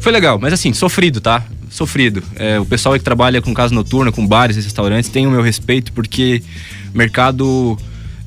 foi 0.00 0.12
legal. 0.12 0.38
Mas 0.38 0.52
assim, 0.52 0.72
sofrido, 0.72 1.20
tá? 1.20 1.44
Sofrido. 1.70 2.22
É, 2.36 2.58
o 2.60 2.64
pessoal 2.64 2.94
que 2.94 3.04
trabalha 3.04 3.42
com 3.42 3.52
casa 3.52 3.74
noturna, 3.74 4.12
com 4.12 4.26
bares 4.26 4.56
e 4.56 4.60
restaurantes, 4.60 5.10
tem 5.10 5.26
o 5.26 5.30
meu 5.30 5.42
respeito, 5.42 5.92
porque 5.92 6.42
mercado 6.94 7.76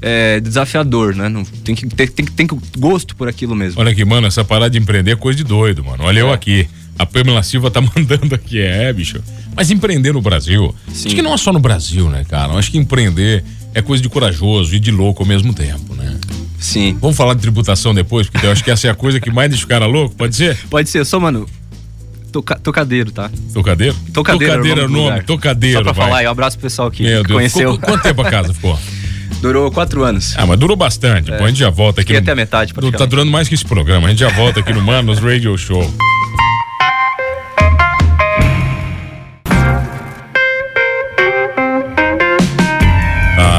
é 0.01 0.39
desafiador, 0.39 1.15
né? 1.15 1.29
Não, 1.29 1.43
tem, 1.43 1.73
que 1.73 1.87
ter 1.87 2.09
tem, 2.09 2.25
tem 2.25 2.47
gosto 2.77 3.15
por 3.15 3.27
aquilo 3.27 3.55
mesmo. 3.55 3.79
Olha 3.79 3.91
aqui, 3.91 4.05
mano, 4.05 4.27
essa 4.27 4.43
parada 4.43 4.69
de 4.69 4.77
empreender 4.77 5.11
é 5.11 5.15
coisa 5.15 5.37
de 5.37 5.43
doido, 5.43 5.83
mano. 5.83 6.03
Olha 6.03 6.19
é. 6.19 6.21
eu 6.21 6.31
aqui 6.31 6.67
A 6.99 7.05
Pamela 7.05 7.41
Silva 7.41 7.71
tá 7.71 7.81
mandando 7.95 8.35
aqui, 8.35 8.59
é, 8.59 8.91
bicho. 8.93 9.21
Mas 9.55 9.71
empreender 9.71 10.13
no 10.13 10.21
Brasil, 10.21 10.73
Sim. 10.93 11.07
acho 11.07 11.15
que 11.15 11.21
não 11.21 11.33
é 11.33 11.37
só 11.37 11.51
no 11.51 11.59
Brasil, 11.59 12.09
né, 12.09 12.23
cara? 12.29 12.53
Acho 12.53 12.71
que 12.71 12.77
empreender 12.77 13.43
é 13.77 13.81
coisa 13.81 14.01
de 14.01 14.09
corajoso 14.09 14.73
e 14.75 14.79
de 14.79 14.89
louco 14.89 15.21
ao 15.21 15.27
mesmo 15.27 15.53
tempo, 15.53 15.93
né? 15.93 16.17
Sim. 16.59 16.97
Vamos 16.99 17.15
falar 17.15 17.35
de 17.35 17.41
tributação 17.41 17.93
depois, 17.93 18.27
porque 18.27 18.47
eu 18.47 18.51
acho 18.51 18.63
que 18.63 18.71
essa 18.71 18.87
é 18.87 18.89
a 18.89 18.95
coisa 18.95 19.19
que 19.19 19.29
mais 19.29 19.49
deixa 19.49 19.65
o 19.65 19.67
cara 19.67 19.85
louco, 19.85 20.15
pode 20.15 20.35
ser? 20.35 20.57
Pode 20.69 20.89
ser, 20.89 21.05
só, 21.05 21.19
mano, 21.19 21.47
Toca, 22.31 22.55
tocadeiro, 22.55 23.11
tá? 23.11 23.29
Tocadeiro? 23.53 23.95
Tocadeiro, 24.11 24.53
tocadeiro 24.53 24.81
é 24.81 24.85
o 24.85 24.89
nome, 24.89 25.09
nome 25.09 25.21
tocadeiro. 25.23 25.77
Só 25.77 25.83
pra 25.83 25.93
vai. 25.93 26.05
falar, 26.07 26.23
e 26.23 26.27
um 26.27 26.31
abraço 26.31 26.57
pro 26.57 26.63
pessoal 26.63 26.87
aqui 26.87 27.03
Meu 27.03 27.23
Deus. 27.23 27.37
conheceu. 27.37 27.73
Ficou, 27.73 27.89
quanto 27.89 28.03
tempo 28.03 28.21
a 28.21 28.29
casa 28.29 28.53
ficou? 28.53 28.77
Durou 29.41 29.71
quatro 29.71 30.03
anos. 30.03 30.33
Ah, 30.35 30.47
mas 30.47 30.57
durou 30.57 30.75
bastante. 30.75 31.31
É. 31.31 31.37
Pô, 31.37 31.45
a 31.45 31.47
gente 31.47 31.59
já 31.59 31.69
volta 31.69 32.01
aqui. 32.01 32.07
Fiquei 32.07 32.19
no... 32.19 32.23
até 32.23 32.31
a 32.31 32.35
metade, 32.35 32.73
Tá 32.73 33.05
durando 33.05 33.29
mais 33.29 33.47
que 33.47 33.53
esse 33.53 33.65
programa. 33.65 34.07
A 34.07 34.09
gente 34.09 34.19
já 34.19 34.29
volta 34.29 34.61
aqui 34.61 34.73
no 34.73 34.81
Manos 34.81 35.19
Radio 35.19 35.55
Show. 35.57 35.83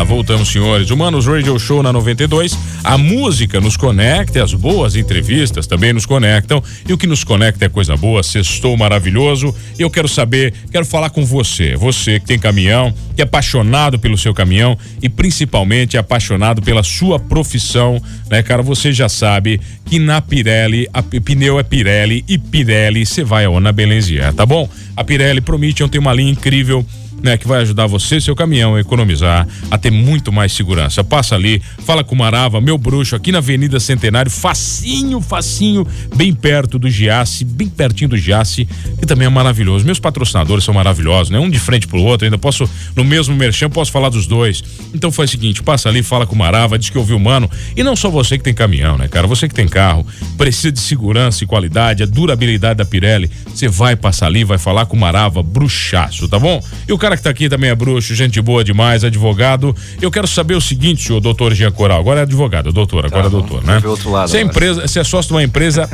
Voltamos, 0.08 0.48
senhores. 0.48 0.90
Humanos 0.90 1.26
Radio 1.26 1.58
Show 1.58 1.82
na 1.82 1.92
92. 1.92 2.58
A 2.82 2.96
música 2.96 3.60
nos 3.60 3.76
conecta, 3.76 4.42
as 4.42 4.54
boas 4.54 4.96
entrevistas 4.96 5.66
também 5.66 5.92
nos 5.92 6.06
conectam. 6.06 6.62
E 6.88 6.92
o 6.94 6.98
que 6.98 7.06
nos 7.06 7.22
conecta 7.22 7.66
é 7.66 7.68
coisa 7.68 7.94
boa, 7.94 8.22
sextou 8.22 8.74
maravilhoso. 8.74 9.54
E 9.78 9.82
eu 9.82 9.90
quero 9.90 10.08
saber, 10.08 10.54
quero 10.72 10.86
falar 10.86 11.10
com 11.10 11.26
você. 11.26 11.76
Você 11.76 12.18
que 12.18 12.26
tem 12.26 12.38
caminhão, 12.38 12.92
que 13.14 13.20
é 13.20 13.24
apaixonado 13.24 13.98
pelo 13.98 14.16
seu 14.16 14.32
caminhão 14.32 14.78
e 15.02 15.10
principalmente 15.10 15.98
é 15.98 16.00
apaixonado 16.00 16.62
pela 16.62 16.82
sua 16.82 17.20
profissão, 17.20 18.02
né, 18.30 18.42
cara? 18.42 18.62
Você 18.62 18.92
já 18.92 19.10
sabe 19.10 19.60
que 19.84 19.98
na 19.98 20.22
Pirelli, 20.22 20.88
a 20.92 21.02
pneu 21.02 21.58
é 21.58 21.62
Pirelli 21.62 22.24
e 22.26 22.38
Pirelli 22.38 23.04
você 23.04 23.22
vai 23.22 23.44
aonde 23.44 23.64
na 23.64 23.72
Belenzier, 23.72 24.32
tá 24.32 24.46
bom? 24.46 24.68
A 24.96 25.04
Pirelli 25.04 25.42
promete, 25.42 25.86
tem 25.88 26.00
uma 26.00 26.14
linha 26.14 26.32
incrível 26.32 26.84
né, 27.22 27.36
que 27.36 27.46
vai 27.46 27.62
ajudar 27.62 27.86
você 27.86 28.16
e 28.16 28.20
seu 28.20 28.34
caminhão 28.34 28.74
a 28.74 28.80
economizar, 28.80 29.46
a 29.70 29.78
ter 29.78 29.90
muito 29.90 30.32
mais 30.32 30.52
segurança. 30.52 31.02
Passa 31.02 31.34
ali, 31.34 31.62
fala 31.84 32.04
com 32.04 32.14
o 32.14 32.18
Marava, 32.18 32.60
meu 32.60 32.78
bruxo, 32.78 33.16
aqui 33.16 33.32
na 33.32 33.38
Avenida 33.38 33.80
Centenário, 33.80 34.30
facinho, 34.30 35.20
facinho, 35.20 35.86
bem 36.14 36.32
perto 36.32 36.78
do 36.78 36.88
Giasse, 36.88 37.44
bem 37.44 37.68
pertinho 37.68 38.10
do 38.10 38.16
Giasse, 38.16 38.66
que 38.98 39.06
também 39.06 39.26
é 39.26 39.30
maravilhoso. 39.30 39.84
Meus 39.84 40.00
patrocinadores 40.00 40.64
são 40.64 40.74
maravilhosos, 40.74 41.30
né? 41.30 41.38
Um 41.38 41.50
de 41.50 41.58
frente 41.58 41.86
pro 41.86 42.00
outro, 42.00 42.24
ainda 42.24 42.38
posso, 42.38 42.68
no 42.94 43.04
mesmo 43.04 43.34
merchan, 43.34 43.70
posso 43.70 43.90
falar 43.90 44.08
dos 44.08 44.26
dois. 44.26 44.62
Então 44.94 45.10
faz 45.10 45.30
o 45.30 45.32
seguinte, 45.32 45.62
passa 45.62 45.88
ali, 45.88 46.02
fala 46.02 46.26
com 46.26 46.34
o 46.34 46.38
Marava, 46.38 46.78
diz 46.78 46.90
que 46.90 46.98
ouviu 46.98 47.16
o 47.16 47.20
mano, 47.20 47.50
e 47.76 47.82
não 47.82 47.96
só 47.96 48.08
você 48.10 48.38
que 48.38 48.44
tem 48.44 48.54
caminhão, 48.54 48.96
né, 48.96 49.08
cara? 49.08 49.26
Você 49.26 49.48
que 49.48 49.54
tem 49.54 49.68
carro, 49.68 50.06
precisa 50.36 50.72
de 50.72 50.80
segurança 50.80 51.44
e 51.44 51.46
qualidade, 51.46 52.02
a 52.02 52.06
durabilidade 52.06 52.78
da 52.78 52.84
Pirelli, 52.84 53.30
você 53.46 53.68
vai 53.68 53.96
passar 53.96 54.26
ali, 54.26 54.44
vai 54.44 54.58
falar 54.58 54.86
com 54.86 54.96
o 54.96 55.00
Marava, 55.00 55.42
bruxaço, 55.42 56.28
tá 56.28 56.38
bom? 56.38 56.62
E 56.86 56.92
o 56.92 56.98
cara 56.98 57.07
que 57.16 57.22
tá 57.22 57.30
aqui 57.30 57.48
também 57.48 57.70
é 57.70 57.74
bruxo, 57.74 58.14
gente 58.14 58.40
boa 58.40 58.62
demais, 58.62 59.04
advogado. 59.04 59.74
Eu 60.00 60.10
quero 60.10 60.26
saber 60.26 60.54
o 60.54 60.60
seguinte, 60.60 61.06
senhor 61.06 61.20
doutor 61.20 61.54
Jean 61.54 61.70
Coral. 61.70 62.00
Agora 62.00 62.20
é 62.20 62.22
advogado, 62.22 62.72
doutor, 62.72 63.06
agora 63.06 63.20
é 63.20 63.22
tá, 63.22 63.28
é 63.28 63.30
doutor, 63.30 63.64
né? 63.64 63.80
Outro 63.84 64.10
lado 64.10 64.28
você 64.28 64.38
é 64.38 64.42
empresa, 64.42 64.84
é 64.84 65.04
sócio 65.04 65.28
de 65.28 65.34
uma 65.34 65.42
empresa 65.42 65.88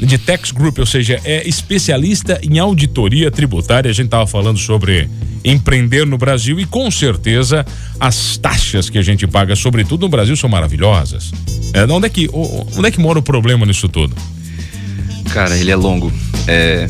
de 0.00 0.16
Tax 0.16 0.52
Group, 0.52 0.78
ou 0.78 0.86
seja, 0.86 1.20
é 1.24 1.46
especialista 1.48 2.40
em 2.42 2.58
auditoria 2.58 3.30
tributária. 3.30 3.90
A 3.90 3.94
gente 3.94 4.08
tava 4.08 4.26
falando 4.26 4.58
sobre 4.58 5.08
empreender 5.44 6.06
no 6.06 6.16
Brasil 6.16 6.60
e 6.60 6.66
com 6.66 6.90
certeza 6.90 7.64
as 7.98 8.36
taxas 8.36 8.88
que 8.88 8.98
a 8.98 9.02
gente 9.02 9.26
paga, 9.26 9.56
sobretudo 9.56 10.02
no 10.02 10.08
Brasil, 10.08 10.36
são 10.36 10.48
maravilhosas. 10.48 11.32
É, 11.72 11.84
onde 11.84 12.06
é 12.06 12.08
que 12.08 12.28
onde 12.32 12.86
é 12.86 12.90
que 12.90 13.00
mora 13.00 13.18
o 13.18 13.22
problema 13.22 13.66
nisso 13.66 13.88
tudo? 13.88 14.14
Cara, 15.32 15.56
ele 15.56 15.70
é 15.70 15.76
longo. 15.76 16.12
É, 16.46 16.88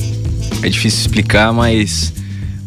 é 0.63 0.69
difícil 0.69 1.01
explicar, 1.01 1.53
mas 1.53 2.13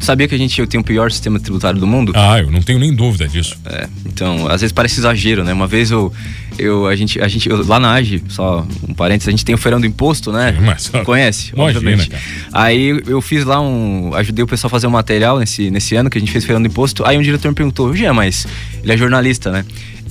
Sabia 0.02 0.28
que 0.28 0.34
a 0.34 0.38
gente 0.38 0.66
tem 0.66 0.80
o 0.80 0.84
pior 0.84 1.12
sistema 1.12 1.40
tributário 1.40 1.80
do 1.80 1.86
mundo? 1.86 2.12
Ah, 2.16 2.40
eu 2.40 2.50
não 2.52 2.62
tenho 2.62 2.80
nem 2.80 2.94
dúvida 2.94 3.28
disso. 3.28 3.56
É, 3.66 3.88
então, 4.06 4.48
às 4.48 4.62
vezes 4.62 4.72
parece 4.72 5.00
exagero, 5.00 5.44
né? 5.44 5.54
Uma 5.54 5.68
vez 5.68 5.92
eu, 5.92 6.12
eu 6.58 6.88
a 6.88 6.96
gente, 6.96 7.22
a 7.22 7.28
gente 7.28 7.48
eu, 7.48 7.66
lá 7.66 7.80
na 7.80 7.94
AGE, 7.94 8.24
só 8.28 8.66
um 8.88 8.94
parênteses, 8.96 9.28
a 9.28 9.32
gente 9.32 9.46
tem 9.46 9.54
o 9.54 9.58
feirão 9.60 9.80
do 9.80 9.86
imposto, 9.86 10.32
né? 10.32 10.58
Mas, 10.60 10.90
Conhece? 11.06 11.52
Imagina, 11.56 12.08
cara. 12.08 12.24
Aí 12.52 13.02
eu 13.06 13.22
fiz 13.22 13.46
lá 13.46 13.62
um, 13.62 14.12
ajudei 14.16 14.44
o 14.44 14.48
pessoal 14.48 14.70
a 14.70 14.72
fazer 14.72 14.88
um 14.88 14.92
material 14.92 15.40
nesse, 15.40 15.70
nesse 15.70 15.96
ano 15.96 16.10
que 16.10 16.18
a 16.18 16.22
gente 16.22 16.32
fez 16.32 16.44
feirão 16.44 16.62
do 16.62 16.68
imposto. 16.68 17.06
Aí 17.06 17.18
um 17.18 17.22
diretor 17.22 17.50
me 17.50 17.56
perguntou, 17.56 17.96
Jean, 17.96 18.14
mas 18.14 18.48
ele 18.84 18.92
é 18.92 18.98
jornalista, 18.98 19.52
né? 19.52 19.64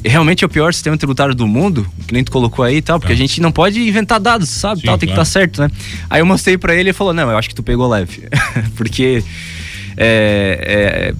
realmente 0.04 0.44
é 0.44 0.46
o 0.46 0.48
pior 0.48 0.72
sistema 0.72 0.96
tributário 0.96 1.34
do 1.34 1.46
mundo, 1.46 1.86
que 2.06 2.14
nem 2.14 2.24
tu 2.24 2.32
colocou 2.32 2.64
aí 2.64 2.76
e 2.76 2.82
tal, 2.82 2.98
porque 2.98 3.12
é. 3.12 3.14
a 3.14 3.18
gente 3.18 3.40
não 3.40 3.52
pode 3.52 3.80
inventar 3.80 4.18
dados, 4.18 4.48
sabe? 4.48 4.80
Sim, 4.80 4.86
tal, 4.86 4.96
tem 4.96 5.08
claro. 5.08 5.22
que 5.22 5.28
estar 5.28 5.40
certo, 5.40 5.60
né? 5.60 5.70
Aí 6.08 6.20
eu 6.20 6.26
mostrei 6.26 6.56
para 6.56 6.74
ele 6.74 6.90
e 6.90 6.92
falou: 6.92 7.12
Não, 7.12 7.30
eu 7.30 7.36
acho 7.36 7.48
que 7.48 7.54
tu 7.54 7.62
pegou 7.62 7.88
leve. 7.88 8.22
porque 8.76 9.22
é, 9.96 11.12
é, 11.12 11.14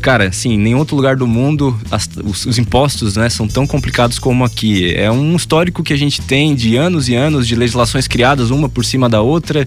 cara, 0.00 0.28
assim, 0.28 0.58
nenhum 0.58 0.78
outro 0.78 0.94
lugar 0.94 1.16
do 1.16 1.26
mundo 1.26 1.78
as, 1.90 2.08
os, 2.22 2.46
os, 2.46 2.58
impostos, 2.58 3.16
né, 3.16 3.30
são 3.30 3.48
tão 3.48 3.66
complicados 3.66 4.18
como 4.18 4.44
aqui. 4.44 4.94
É 4.94 5.10
um 5.10 5.34
histórico 5.34 5.82
que 5.82 5.92
a 5.92 5.96
gente 5.96 6.20
tem 6.20 6.54
de 6.54 6.76
anos 6.76 7.08
e 7.08 7.14
anos 7.14 7.48
de 7.48 7.56
legislações 7.56 8.06
criadas 8.06 8.50
uma 8.50 8.68
por 8.68 8.84
cima 8.84 9.08
da 9.08 9.20
outra, 9.20 9.66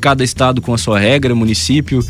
cada 0.00 0.22
estado 0.22 0.60
com 0.60 0.74
a 0.74 0.78
sua 0.78 0.98
regra, 0.98 1.34
município. 1.34 2.04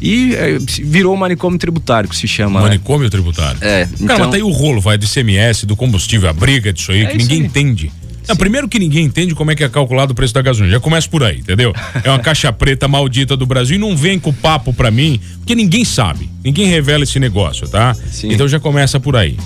E 0.00 0.34
é, 0.34 0.58
virou 0.82 1.16
manicômio 1.16 1.58
tributário, 1.60 2.10
que 2.10 2.16
se 2.16 2.26
chama. 2.26 2.58
Né? 2.58 2.66
Manicômio 2.66 3.04
né? 3.04 3.10
tributário. 3.10 3.58
É. 3.62 3.88
Então... 3.94 4.08
Cara, 4.08 4.18
mas 4.20 4.30
tá 4.30 4.36
aí 4.36 4.42
o 4.42 4.50
rolo, 4.50 4.80
vai, 4.80 4.98
do 4.98 5.06
ICMS, 5.06 5.64
do 5.64 5.76
combustível, 5.76 6.28
a 6.28 6.32
briga 6.32 6.72
disso 6.72 6.90
aí, 6.90 7.04
é 7.04 7.06
que 7.06 7.18
ninguém 7.18 7.42
aí. 7.42 7.46
entende. 7.46 7.92
Não, 8.28 8.36
primeiro 8.36 8.68
que 8.68 8.78
ninguém 8.78 9.04
entende 9.04 9.34
como 9.34 9.50
é 9.50 9.54
que 9.54 9.64
é 9.64 9.68
calculado 9.68 10.12
o 10.12 10.14
preço 10.14 10.34
da 10.34 10.42
gasolina. 10.42 10.72
Já 10.74 10.80
começa 10.80 11.08
por 11.08 11.22
aí, 11.22 11.38
entendeu? 11.38 11.72
É 12.02 12.08
uma 12.08 12.18
caixa 12.18 12.52
preta 12.52 12.86
maldita 12.86 13.36
do 13.36 13.46
Brasil 13.46 13.76
e 13.76 13.78
não 13.78 13.96
vem 13.96 14.18
com 14.18 14.32
papo 14.32 14.72
pra 14.72 14.90
mim, 14.90 15.20
porque 15.38 15.54
ninguém 15.54 15.84
sabe. 15.84 16.28
Ninguém 16.44 16.66
revela 16.66 17.04
esse 17.04 17.18
negócio, 17.18 17.68
tá? 17.68 17.94
Sim. 17.94 18.32
Então 18.32 18.46
já 18.48 18.60
começa 18.60 18.98
por 19.00 19.16
aí. 19.16 19.36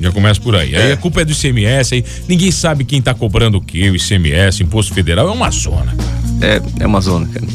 Já 0.00 0.10
começa 0.10 0.40
por 0.40 0.56
aí. 0.56 0.74
É. 0.74 0.82
Aí 0.82 0.92
a 0.92 0.96
culpa 0.96 1.20
é 1.20 1.24
do 1.24 1.32
ICMS, 1.32 1.94
aí 1.94 2.04
ninguém 2.28 2.50
sabe 2.50 2.84
quem 2.84 3.00
tá 3.00 3.14
cobrando 3.14 3.58
o 3.58 3.60
quê, 3.60 3.90
o 3.90 3.96
ICMS, 3.96 4.62
Imposto 4.62 4.92
Federal. 4.92 5.28
É 5.28 5.30
uma 5.30 5.50
zona, 5.50 5.94
cara. 5.94 6.54
É, 6.54 6.62
é 6.80 6.86
uma 6.86 7.00
zona, 7.00 7.26
cara. 7.26 7.46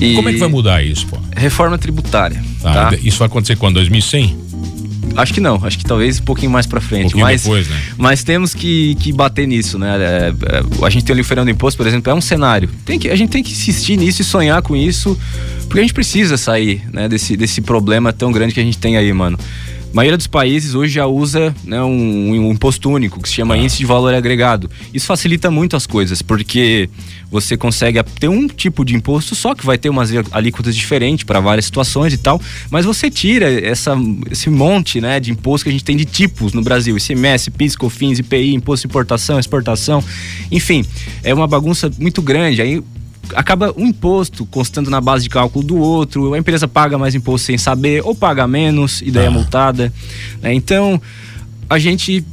E... 0.00 0.14
Como 0.14 0.28
é 0.28 0.32
que 0.32 0.38
vai 0.38 0.48
mudar 0.48 0.84
isso, 0.84 1.06
pô? 1.06 1.18
Reforma 1.36 1.78
tributária. 1.78 2.42
Tá, 2.60 2.90
tá? 2.90 2.96
Isso 3.02 3.18
vai 3.18 3.26
acontecer 3.26 3.56
quando? 3.56 3.74
2100? 3.74 4.43
Acho 5.16 5.32
que 5.32 5.40
não, 5.40 5.60
acho 5.64 5.78
que 5.78 5.84
talvez 5.84 6.18
um 6.18 6.24
pouquinho 6.24 6.50
mais 6.50 6.66
para 6.66 6.80
frente. 6.80 7.14
Um 7.16 7.20
mas, 7.20 7.42
depois, 7.42 7.68
né? 7.68 7.82
mas 7.96 8.24
temos 8.24 8.54
que, 8.54 8.94
que 8.96 9.12
bater 9.12 9.46
nisso, 9.46 9.78
né? 9.78 9.96
É, 9.96 10.34
é, 10.56 10.84
a 10.84 10.90
gente 10.90 11.04
tem 11.04 11.18
o 11.18 11.24
Fernando 11.24 11.50
Imposto, 11.50 11.76
por 11.76 11.86
exemplo, 11.86 12.10
é 12.10 12.14
um 12.14 12.20
cenário. 12.20 12.68
Tem 12.84 12.98
que, 12.98 13.08
a 13.08 13.16
gente 13.16 13.30
tem 13.30 13.42
que 13.42 13.52
insistir 13.52 13.96
nisso 13.96 14.22
e 14.22 14.24
sonhar 14.24 14.60
com 14.62 14.74
isso, 14.74 15.18
porque 15.66 15.78
a 15.78 15.82
gente 15.82 15.94
precisa 15.94 16.36
sair 16.36 16.82
né, 16.92 17.08
desse, 17.08 17.36
desse 17.36 17.60
problema 17.60 18.12
tão 18.12 18.32
grande 18.32 18.54
que 18.54 18.60
a 18.60 18.64
gente 18.64 18.78
tem 18.78 18.96
aí, 18.96 19.12
mano. 19.12 19.38
A 19.38 19.94
maioria 19.94 20.16
dos 20.16 20.26
países 20.26 20.74
hoje 20.74 20.94
já 20.94 21.06
usa 21.06 21.54
né, 21.62 21.80
um, 21.80 22.30
um, 22.30 22.50
imposto 22.50 22.90
único, 22.90 23.22
que 23.22 23.28
se 23.28 23.36
chama 23.36 23.54
ah. 23.54 23.58
índice 23.58 23.78
de 23.78 23.86
valor 23.86 24.12
agregado. 24.12 24.68
Isso 24.92 25.06
facilita 25.06 25.52
muito 25.52 25.76
as 25.76 25.86
coisas, 25.86 26.20
porque 26.20 26.90
você 27.34 27.56
consegue 27.56 28.00
ter 28.20 28.28
um 28.28 28.46
tipo 28.46 28.84
de 28.84 28.94
imposto 28.94 29.34
só, 29.34 29.56
que 29.56 29.66
vai 29.66 29.76
ter 29.76 29.88
umas 29.88 30.10
alíquotas 30.30 30.76
diferentes 30.76 31.24
para 31.24 31.40
várias 31.40 31.64
situações 31.64 32.12
e 32.12 32.16
tal, 32.16 32.40
mas 32.70 32.84
você 32.84 33.10
tira 33.10 33.50
essa, 33.50 33.96
esse 34.30 34.48
monte 34.48 35.00
né, 35.00 35.18
de 35.18 35.32
imposto 35.32 35.64
que 35.64 35.68
a 35.68 35.72
gente 35.72 35.82
tem 35.82 35.96
de 35.96 36.04
tipos 36.04 36.52
no 36.52 36.62
Brasil: 36.62 36.96
ICMS, 36.96 37.50
PIS, 37.50 37.74
COFINS, 37.74 38.20
IPI, 38.20 38.54
imposto 38.54 38.86
de 38.86 38.92
importação, 38.92 39.40
exportação, 39.40 40.02
enfim, 40.48 40.84
é 41.24 41.34
uma 41.34 41.48
bagunça 41.48 41.90
muito 41.98 42.22
grande. 42.22 42.62
Aí 42.62 42.80
acaba 43.34 43.74
um 43.76 43.86
imposto 43.86 44.46
constando 44.46 44.88
na 44.88 45.00
base 45.00 45.24
de 45.24 45.30
cálculo 45.30 45.64
do 45.64 45.76
outro, 45.76 46.34
a 46.34 46.38
empresa 46.38 46.68
paga 46.68 46.96
mais 46.96 47.16
imposto 47.16 47.46
sem 47.46 47.58
saber, 47.58 48.00
ou 48.04 48.14
paga 48.14 48.46
menos 48.46 49.02
e 49.02 49.10
daí 49.10 49.26
é 49.26 49.30
multada. 49.30 49.92
Né? 50.40 50.54
Então, 50.54 51.02
a 51.68 51.80
gente 51.80 52.24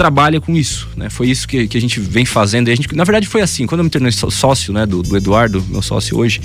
trabalha 0.00 0.40
com 0.40 0.56
isso, 0.56 0.88
né? 0.96 1.10
Foi 1.10 1.28
isso 1.28 1.46
que, 1.46 1.68
que 1.68 1.76
a 1.76 1.80
gente 1.80 2.00
vem 2.00 2.24
fazendo. 2.24 2.68
E 2.68 2.72
a 2.72 2.74
gente, 2.74 2.96
na 2.96 3.04
verdade, 3.04 3.28
foi 3.28 3.42
assim. 3.42 3.66
Quando 3.66 3.80
eu 3.80 3.84
me 3.84 3.90
tornei 3.90 4.10
sócio, 4.10 4.72
né, 4.72 4.86
do, 4.86 5.02
do 5.02 5.14
Eduardo, 5.14 5.62
meu 5.68 5.82
sócio 5.82 6.16
hoje, 6.16 6.40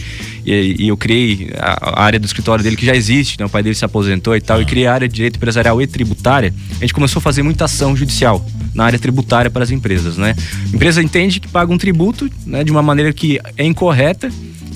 e, 0.46 0.76
e 0.78 0.88
eu 0.90 0.98
criei 0.98 1.52
a, 1.58 2.02
a, 2.02 2.04
área 2.04 2.20
do 2.20 2.26
escritório 2.26 2.62
dele 2.62 2.76
que 2.76 2.86
já 2.86 2.94
existe, 2.94 3.40
né? 3.40 3.46
O 3.46 3.50
pai 3.50 3.64
dele 3.64 3.74
se 3.74 3.86
aposentou 3.86 4.36
e 4.36 4.42
tal, 4.42 4.62
e 4.62 4.66
criei 4.66 4.88
a 4.88 4.94
área 4.94 5.08
de 5.08 5.16
direito 5.16 5.38
empresarial 5.38 5.82
e 5.82 5.88
tributária. 5.88 6.54
A 6.72 6.82
gente 6.82 6.94
começou 6.94 7.22
a 7.22 7.24
fazer 7.24 7.44
muita 7.44 7.64
ação 7.64 7.96
judicial 7.96 8.46
na 8.74 8.84
área 8.84 9.00
tributária 9.00 9.50
para 9.50 9.64
as 9.64 9.72
empresas, 9.72 10.18
né? 10.18 10.36
A 10.74 10.76
empresa 10.76 11.02
entende 11.02 11.40
que 11.40 11.48
paga 11.48 11.72
um 11.72 11.78
tributo, 11.78 12.30
né, 12.46 12.62
de 12.62 12.72
uma 12.72 12.82
maneira 12.82 13.14
que 13.14 13.40
é 13.56 13.64
incorreta, 13.64 14.30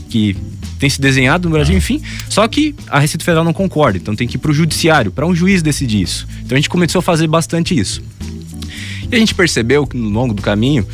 que 0.09 0.37
tem 0.79 0.89
se 0.89 1.01
desenhado 1.01 1.49
no 1.49 1.53
Brasil, 1.53 1.75
enfim. 1.75 2.01
Só 2.29 2.47
que 2.47 2.73
a 2.87 2.97
Receita 2.97 3.25
Federal 3.25 3.43
não 3.43 3.51
concorda, 3.51 3.97
então 3.97 4.15
tem 4.15 4.25
que 4.25 4.37
ir 4.37 4.39
para 4.39 4.51
o 4.51 4.53
judiciário, 4.53 5.11
para 5.11 5.27
um 5.27 5.35
juiz 5.35 5.61
decidir 5.61 6.01
isso. 6.01 6.25
Então 6.45 6.55
a 6.55 6.59
gente 6.59 6.69
começou 6.69 6.99
a 6.99 7.03
fazer 7.03 7.27
bastante 7.27 7.77
isso. 7.77 8.01
E 9.11 9.15
a 9.15 9.19
gente 9.19 9.33
percebeu 9.33 9.87
que 9.87 9.97
no 9.97 10.09
longo 10.09 10.33
do 10.33 10.41
caminho 10.41 10.85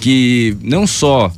que 0.00 0.56
não 0.62 0.86
só 0.86 1.32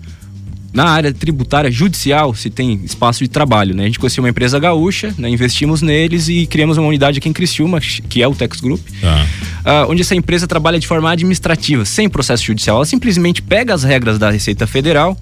na 0.72 0.84
área 0.84 1.12
tributária 1.12 1.70
judicial 1.70 2.34
se 2.34 2.48
tem 2.48 2.80
espaço 2.84 3.24
de 3.24 3.28
trabalho, 3.28 3.74
né? 3.74 3.84
A 3.84 3.86
gente 3.86 3.98
conheceu 3.98 4.22
uma 4.22 4.30
empresa 4.30 4.58
gaúcha, 4.58 5.12
né? 5.18 5.28
investimos 5.28 5.82
neles 5.82 6.28
e 6.28 6.46
criamos 6.46 6.76
uma 6.78 6.86
unidade 6.86 7.18
aqui 7.18 7.28
em 7.28 7.32
Criciúma, 7.32 7.80
que 7.80 8.22
é 8.22 8.28
o 8.28 8.34
Tex 8.34 8.60
Group, 8.60 8.80
ah. 9.02 9.84
uh, 9.86 9.90
onde 9.90 10.02
essa 10.02 10.14
empresa 10.14 10.46
trabalha 10.46 10.78
de 10.78 10.86
forma 10.86 11.10
administrativa, 11.10 11.84
sem 11.84 12.08
processo 12.08 12.44
judicial. 12.44 12.76
Ela 12.76 12.86
simplesmente 12.86 13.42
pega 13.42 13.74
as 13.74 13.82
regras 13.82 14.18
da 14.18 14.30
Receita 14.30 14.66
Federal 14.66 15.18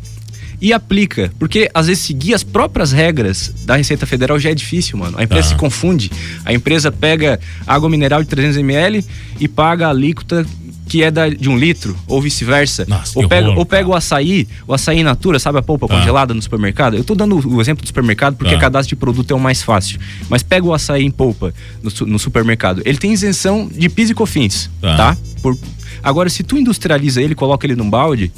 e 0.61 0.73
aplica. 0.73 1.33
Porque 1.39 1.71
às 1.73 1.87
vezes 1.87 2.05
seguir 2.05 2.35
as 2.35 2.43
próprias 2.43 2.93
regras 2.93 3.55
da 3.65 3.77
Receita 3.77 4.05
Federal 4.05 4.39
já 4.39 4.51
é 4.51 4.55
difícil, 4.55 4.99
mano. 4.99 5.17
A 5.19 5.23
empresa 5.23 5.49
Tá. 5.51 5.55
se 5.55 5.57
confunde. 5.57 6.11
A 6.45 6.53
empresa 6.53 6.93
pega 6.93 7.41
água 7.67 7.89
mineral 7.89 8.23
de 8.23 8.29
300 8.29 8.59
ml 8.59 9.05
e 9.41 9.49
paga 9.49 9.87
a 9.87 9.91
alíquota 9.91 10.45
que 10.89 11.03
é 11.03 11.11
da, 11.11 11.29
de 11.29 11.49
um 11.49 11.57
litro, 11.59 11.97
ou 12.07 12.21
vice-versa. 12.23 12.87
Ou 13.15 13.25
horror, 13.25 13.59
ou 13.59 13.67
cara. 13.67 13.87
o 13.87 13.95
açaí, 13.95 14.49
o 14.67 14.73
açaí 14.73 15.03
natura, 15.03 15.39
sabe 15.39 15.59
a 15.59 15.63
polpa 15.63 15.87
Tá. 15.87 15.99
congelada 15.99 16.33
no 16.35 16.41
supermercado? 16.41 16.97
Eu 16.97 17.05
tô 17.05 17.15
dando 17.15 17.37
o 17.49 17.61
exemplo 17.61 17.83
do 17.83 17.87
supermercado 17.87 18.37
porque 18.37 18.55
Tá. 18.55 18.61
cadastro 18.61 18.97
de 18.97 18.97
produto 18.97 19.31
é 19.31 19.35
o 19.35 19.41
mais 19.41 19.63
fácil. 19.63 20.01
Mas 20.29 20.43
pega 20.43 20.67
o 20.67 20.73
açaí 20.73 21.05
em 21.05 21.11
polpa 21.11 21.53
no, 21.83 22.07
no 22.07 22.19
supermercado. 22.19 22.83
Ele 22.85 22.97
tem 22.99 23.13
isenção 23.13 23.69
de 23.73 23.89
PIS 23.89 24.11
e 24.11 24.15
COFINS, 24.15 24.71
Tá. 24.81 24.97
tá? 24.97 25.17
Por- 25.43 25.57
Agora, 26.03 26.29
se 26.31 26.43
tu 26.43 26.57
industrializa 26.57 27.21
ele, 27.21 27.35
coloca 27.35 27.67
ele 27.67 27.75
num 27.77 27.91
balde, 27.91 28.33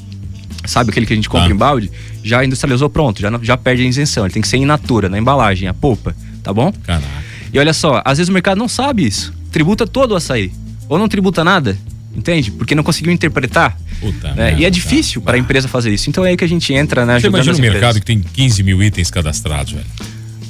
sabe 0.66 0.90
aquele 0.90 1.06
que 1.06 1.12
a 1.12 1.16
gente 1.16 1.28
compra 1.28 1.52
em 1.52 1.56
balde, 1.56 1.90
já 2.24 2.44
industrializou, 2.44 2.88
pronto, 2.90 3.20
já, 3.20 3.30
já 3.42 3.56
perde 3.56 3.82
a 3.82 3.86
isenção. 3.86 4.24
Ele 4.24 4.32
tem 4.32 4.42
que 4.42 4.48
ser 4.48 4.56
in 4.56 4.64
natura, 4.64 5.08
na 5.08 5.18
embalagem, 5.18 5.68
a 5.68 5.74
polpa, 5.74 6.14
tá 6.42 6.52
bom? 6.52 6.72
Caraca. 6.84 7.06
E 7.52 7.58
olha 7.58 7.72
só, 7.72 8.00
às 8.04 8.18
vezes 8.18 8.28
o 8.28 8.32
mercado 8.32 8.58
não 8.58 8.68
sabe 8.68 9.06
isso. 9.06 9.32
Tributa 9.52 9.86
todo 9.86 10.12
o 10.12 10.16
açaí. 10.16 10.52
Ou 10.88 10.98
não 10.98 11.08
tributa 11.08 11.44
nada. 11.44 11.76
Entende? 12.14 12.50
Porque 12.50 12.74
não 12.74 12.82
conseguiu 12.82 13.12
interpretar. 13.12 13.78
Puta 14.00 14.32
né? 14.34 14.56
E 14.58 14.64
é 14.64 14.70
difícil 14.70 15.22
para 15.22 15.36
a 15.36 15.38
empresa 15.38 15.68
fazer 15.68 15.92
isso. 15.92 16.10
Então 16.10 16.24
é 16.24 16.30
aí 16.30 16.36
que 16.36 16.44
a 16.44 16.48
gente 16.48 16.72
entra, 16.72 17.06
né? 17.06 17.20
Você 17.20 17.28
imagina 17.28 17.56
um 17.56 17.60
mercado 17.60 17.98
empresas. 17.98 18.00
que 18.00 18.06
tem 18.06 18.20
15 18.20 18.62
mil 18.62 18.82
itens 18.82 19.10
cadastrados, 19.10 19.72
velho. 19.72 19.86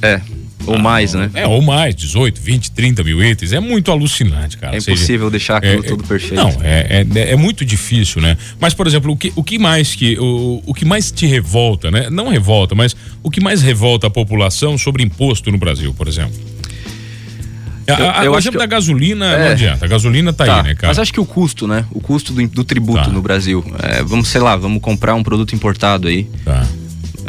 É. 0.01 0.21
Ou 0.65 0.77
mais, 0.77 1.13
né? 1.13 1.29
É, 1.33 1.47
ou 1.47 1.61
mais, 1.61 1.95
18, 1.95 2.39
20, 2.39 2.71
30 2.71 3.03
mil 3.03 3.23
itens. 3.23 3.51
É 3.51 3.59
muito 3.59 3.91
alucinante, 3.91 4.57
cara. 4.57 4.75
É 4.75 4.79
seja, 4.79 4.91
impossível 4.91 5.29
deixar 5.29 5.57
aquilo 5.57 5.83
é- 5.83 5.87
tudo 5.87 6.03
perfeito. 6.03 6.35
Não, 6.35 6.49
é, 6.61 7.05
é, 7.15 7.31
é 7.31 7.35
muito 7.35 7.65
difícil, 7.65 8.21
né? 8.21 8.37
Mas, 8.59 8.73
por 8.73 8.85
exemplo, 8.87 9.11
o 9.11 9.17
que, 9.17 9.33
o 9.35 9.43
que 9.43 9.57
mais 9.57 9.95
que. 9.95 10.17
O, 10.19 10.61
o 10.65 10.73
que 10.73 10.85
mais 10.85 11.11
te 11.11 11.25
revolta, 11.25 11.89
né? 11.89 12.09
Não 12.09 12.29
revolta, 12.29 12.75
mas 12.75 12.95
o 13.23 13.29
que 13.29 13.41
mais 13.41 13.61
revolta 13.61 14.07
a 14.07 14.09
população 14.09 14.77
sobre 14.77 15.03
imposto 15.03 15.51
no 15.51 15.57
Brasil, 15.57 15.93
por 15.93 16.07
exemplo? 16.07 16.39
Eu- 17.99 18.09
a- 18.09 18.25
eu 18.25 18.31
o 18.33 18.37
exemplo 18.37 18.59
que- 18.59 18.65
da 18.67 18.75
gasolina 18.75 19.37
não 19.37 19.45
É. 19.45 19.51
adianta. 19.51 19.85
A 19.85 19.87
gasolina 19.87 20.31
tá, 20.33 20.43
aí, 20.43 20.63
né, 20.63 20.75
cara? 20.75 20.87
Mas 20.87 20.99
acho 20.99 21.11
que 21.13 21.19
o 21.19 21.25
custo, 21.25 21.67
né? 21.67 21.85
O 21.91 21.99
custo 21.99 22.33
do, 22.33 22.47
do 22.47 22.63
tributo 22.63 23.05
Tá. 23.05 23.09
no 23.11 23.21
Brasil. 23.21 23.63
é, 23.81 24.03
vamos, 24.03 24.27
sei 24.27 24.41
lá, 24.41 24.55
vamos 24.55 24.81
comprar 24.81 25.15
um 25.15 25.23
produto 25.23 25.53
importado 25.55 26.07
aí. 26.07 26.23
Tá. 26.45 26.65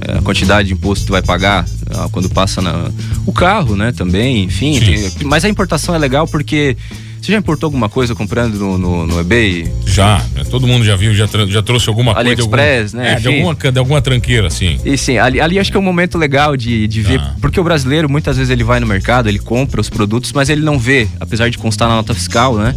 é, 0.08 0.18
a 0.18 0.22
quantidade 0.22 0.68
de 0.68 0.74
imposto 0.74 1.02
que 1.02 1.08
tu 1.08 1.12
vai 1.12 1.20
pagar 1.22 1.66
ah, 1.94 2.08
quando 2.10 2.28
passa 2.30 2.62
na, 2.62 2.90
o 3.26 3.32
carro, 3.32 3.76
né? 3.76 3.92
Também, 3.92 4.44
enfim. 4.44 4.80
Tem- 4.80 5.10
mas 5.26 5.44
a 5.44 5.48
importação 5.50 5.94
é 5.94 5.98
legal 5.98 6.26
porque 6.26 6.76
você 7.22 7.30
já 7.32 7.38
importou 7.38 7.68
alguma 7.68 7.88
coisa 7.88 8.14
comprando 8.16 8.54
no, 8.58 8.76
no, 8.76 9.06
no 9.06 9.20
eBay? 9.20 9.70
Já, 9.86 10.18
né? 10.34 10.42
todo 10.50 10.66
mundo 10.66 10.84
já 10.84 10.96
viu, 10.96 11.14
já, 11.14 11.26
já 11.48 11.62
trouxe 11.62 11.88
alguma 11.88 12.12
coisa. 12.14 12.34
de 12.34 12.40
algum- 12.42 12.54
AliExpress, 12.56 12.92
né? 12.94 13.12
É, 13.12 13.14
de 13.20 13.28
alguma, 13.28 13.54
de 13.54 13.78
alguma 13.78 14.02
tranqueira, 14.02 14.48
assim. 14.48 14.78
E 14.84 14.98
sim, 14.98 15.18
ali, 15.18 15.40
ali 15.40 15.58
acho 15.58 15.70
que 15.70 15.76
é 15.76 15.80
um 15.80 15.84
momento 15.84 16.18
legal 16.18 16.56
de, 16.56 16.88
de 16.88 17.00
ver, 17.00 17.20
Tá. 17.20 17.36
porque 17.40 17.60
o 17.60 17.64
brasileiro 17.64 18.10
muitas 18.10 18.36
vezes 18.36 18.50
ele 18.50 18.64
vai 18.64 18.80
no 18.80 18.86
mercado, 18.86 19.28
ele 19.28 19.38
compra 19.38 19.80
os 19.80 19.88
produtos, 19.88 20.32
mas 20.32 20.48
ele 20.48 20.62
não 20.62 20.78
vê, 20.78 21.06
apesar 21.20 21.48
de 21.48 21.56
constar 21.58 21.88
na 21.88 21.94
nota 21.94 22.12
fiscal, 22.12 22.56
né? 22.56 22.74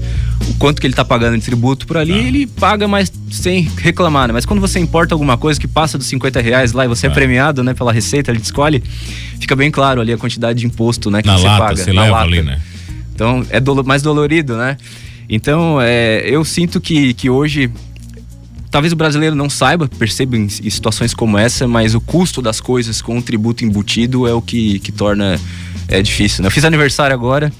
O 0.47 0.53
quanto 0.55 0.79
que 0.79 0.85
ele 0.85 0.93
tá 0.93 1.03
pagando 1.03 1.35
de 1.37 1.43
tributo 1.43 1.87
por 1.87 1.97
ali, 1.97 2.13
Tá. 2.13 2.19
ele 2.19 2.45
paga, 2.45 2.87
mas 2.87 3.11
sem 3.31 3.67
reclamar, 3.77 4.27
né? 4.27 4.33
Mas 4.33 4.45
quando 4.45 4.59
você 4.59 4.77
importa 4.79 5.15
alguma 5.15 5.37
coisa 5.37 5.59
que 5.59 5.67
passa 5.67 5.97
dos 5.97 6.05
50 6.05 6.39
reais 6.39 6.71
lá 6.71 6.85
e 6.85 6.87
você 6.87 7.07
é, 7.07 7.09
Tá. 7.09 7.15
premiado, 7.15 7.63
né, 7.63 7.73
pela 7.73 7.91
receita, 7.91 8.29
ele 8.29 8.39
te 8.39 8.45
escolhe, 8.45 8.83
fica 9.39 9.55
bem 9.55 9.71
claro 9.71 10.01
ali 10.01 10.13
a 10.13 10.17
quantidade 10.19 10.59
de 10.59 10.67
imposto, 10.67 11.09
né, 11.09 11.21
que 11.23 11.27
Na 11.27 11.37
você 11.37 11.47
lata, 11.47 11.63
paga. 11.63 11.75
você 11.77 11.91
na 11.93 12.01
leva 12.03 12.13
lata. 12.17 12.27
ali, 12.27 12.41
né? 12.43 12.59
Então 13.15 13.45
é 13.49 13.59
dolo- 13.59 13.83
mais 13.83 14.01
dolorido, 14.01 14.57
né? 14.57 14.77
Então 15.27 15.79
é, 15.81 16.21
eu 16.29 16.43
sinto 16.45 16.79
que, 16.81 17.13
que 17.13 17.29
hoje 17.29 17.71
talvez 18.69 18.91
o 18.91 18.95
brasileiro 18.95 19.35
não 19.35 19.49
saiba, 19.49 19.87
perceba 19.87 20.35
em 20.37 20.49
situações 20.49 21.13
como 21.13 21.37
essa, 21.37 21.65
mas 21.65 21.95
o 21.95 22.01
custo 22.01 22.41
das 22.41 22.59
coisas 22.59 23.01
com 23.01 23.17
o 23.17 23.21
tributo 23.21 23.63
embutido 23.63 24.27
é 24.27 24.33
o 24.33 24.41
que, 24.41 24.79
que 24.79 24.91
torna 24.91 25.39
é 25.87 26.01
difícil. 26.01 26.41
Né? 26.43 26.47
Eu 26.47 26.51
fiz 26.51 26.65
aniversário 26.65 27.13
agora 27.13 27.51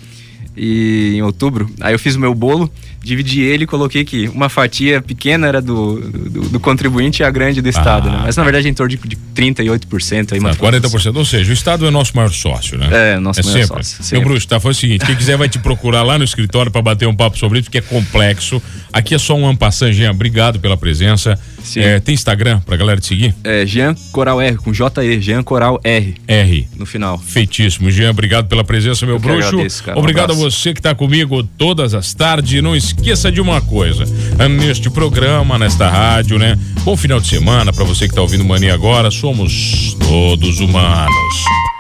e 0.58 1.14
em 1.16 1.22
outubro, 1.22 1.70
aí 1.82 1.94
eu 1.94 2.00
fiz 2.00 2.16
o 2.16 2.20
meu 2.20 2.34
bolo, 2.34 2.72
dividi 3.04 3.42
ele 3.42 3.66
e 3.66 3.68
coloquei 3.68 4.04
que 4.04 4.28
uma 4.30 4.50
fatia 4.50 5.02
pequena 5.02 5.48
era 5.48 5.62
do, 5.62 6.00
do, 6.02 6.42
do 6.50 6.60
contribuinte 6.60 7.22
e 7.22 7.26
a 7.26 7.30
grande 7.30 7.62
do 7.62 7.70
Estado, 7.70 8.10
Ah. 8.10 8.12
né? 8.12 8.20
Mas 8.26 8.36
na 8.36 8.44
verdade 8.44 8.68
é 8.68 8.72
em 8.72 8.74
torno 8.74 8.90
de, 8.90 8.98
de 9.08 9.16
38% 9.36 10.34
aí, 10.34 10.40
Tá, 10.40 10.46
uma 10.48 10.56
40%. 10.56 11.16
Ou 11.16 11.26
seja, 11.26 11.50
o 11.50 11.54
Estado 11.54 11.86
é 11.86 11.92
nosso 11.92 12.16
maior 12.16 12.32
sócio, 12.32 12.78
né? 12.78 12.88
É, 12.92 13.20
nosso 13.20 13.42
maior 13.44 13.54
sempre. 13.54 13.68
sócio, 13.84 13.98
Meu 14.00 14.06
sempre. 14.08 14.26
bruxo, 14.30 14.48
tá? 14.48 14.60
Foi 14.60 14.72
o 14.72 14.76
seguinte: 14.76 15.06
quem 15.06 15.16
quiser 15.16 15.38
vai 15.38 15.48
te 15.50 15.60
procurar 15.60 16.04
lá 16.04 16.18
no 16.18 16.24
escritório 16.24 16.72
para 16.72 16.82
bater 16.82 17.08
um 17.08 17.16
papo 17.16 17.38
sobre 17.38 17.60
isso, 17.60 17.66
porque 17.66 17.78
é 17.78 17.82
complexo. 17.82 18.62
Aqui 18.92 19.14
é 19.14 19.18
só 19.20 19.36
um 19.36 19.48
ampassan, 19.48 19.92
Jean. 19.92 20.12
Obrigado 20.12 20.60
pela 20.60 20.78
presença. 20.78 21.38
É, 21.76 22.00
tem 22.00 22.14
Instagram 22.16 22.60
pra 22.62 22.78
galera 22.78 23.00
te 23.02 23.08
seguir? 23.08 23.36
Jean 23.66 23.96
Coral 24.12 24.40
R, 24.42 24.56
com 24.58 24.72
J-E, 24.72 25.20
Jean 25.20 25.44
Coral 25.44 25.80
R 25.84 26.16
R. 26.28 26.68
no 26.78 26.86
final. 26.86 27.18
Feitíssimo. 27.18 27.90
Jean, 27.92 28.12
obrigado 28.12 28.48
pela 28.48 28.64
presença, 28.64 29.06
meu 29.06 29.16
Eu 29.16 29.20
bruxo. 29.20 29.48
agradeço, 29.50 29.84
cara. 29.84 29.98
Um 29.98 30.00
Obrigado 30.02 30.30
a 30.30 30.34
abraço. 30.34 30.45
Você 30.52 30.74
que 30.74 30.80
está 30.80 30.94
comigo 30.94 31.44
todas 31.44 31.94
as 31.94 32.14
tardes. 32.14 32.62
Não 32.62 32.76
esqueça 32.76 33.32
de 33.32 33.42
uma 33.42 33.62
coisa: 33.62 34.06
neste 34.50 34.90
programa, 34.90 35.58
nesta 35.58 35.90
rádio, 35.90 36.38
né? 36.38 36.58
Bom 36.84 36.96
final 36.96 37.20
de 37.20 37.28
semana 37.28 37.74
para 37.74 37.84
você 37.84 38.06
que 38.06 38.12
está 38.12 38.22
ouvindo 38.22 38.46
Mania 38.46 38.74
agora. 38.74 39.10
Somos 39.10 39.96
todos 40.00 40.60
humanos. 40.60 41.75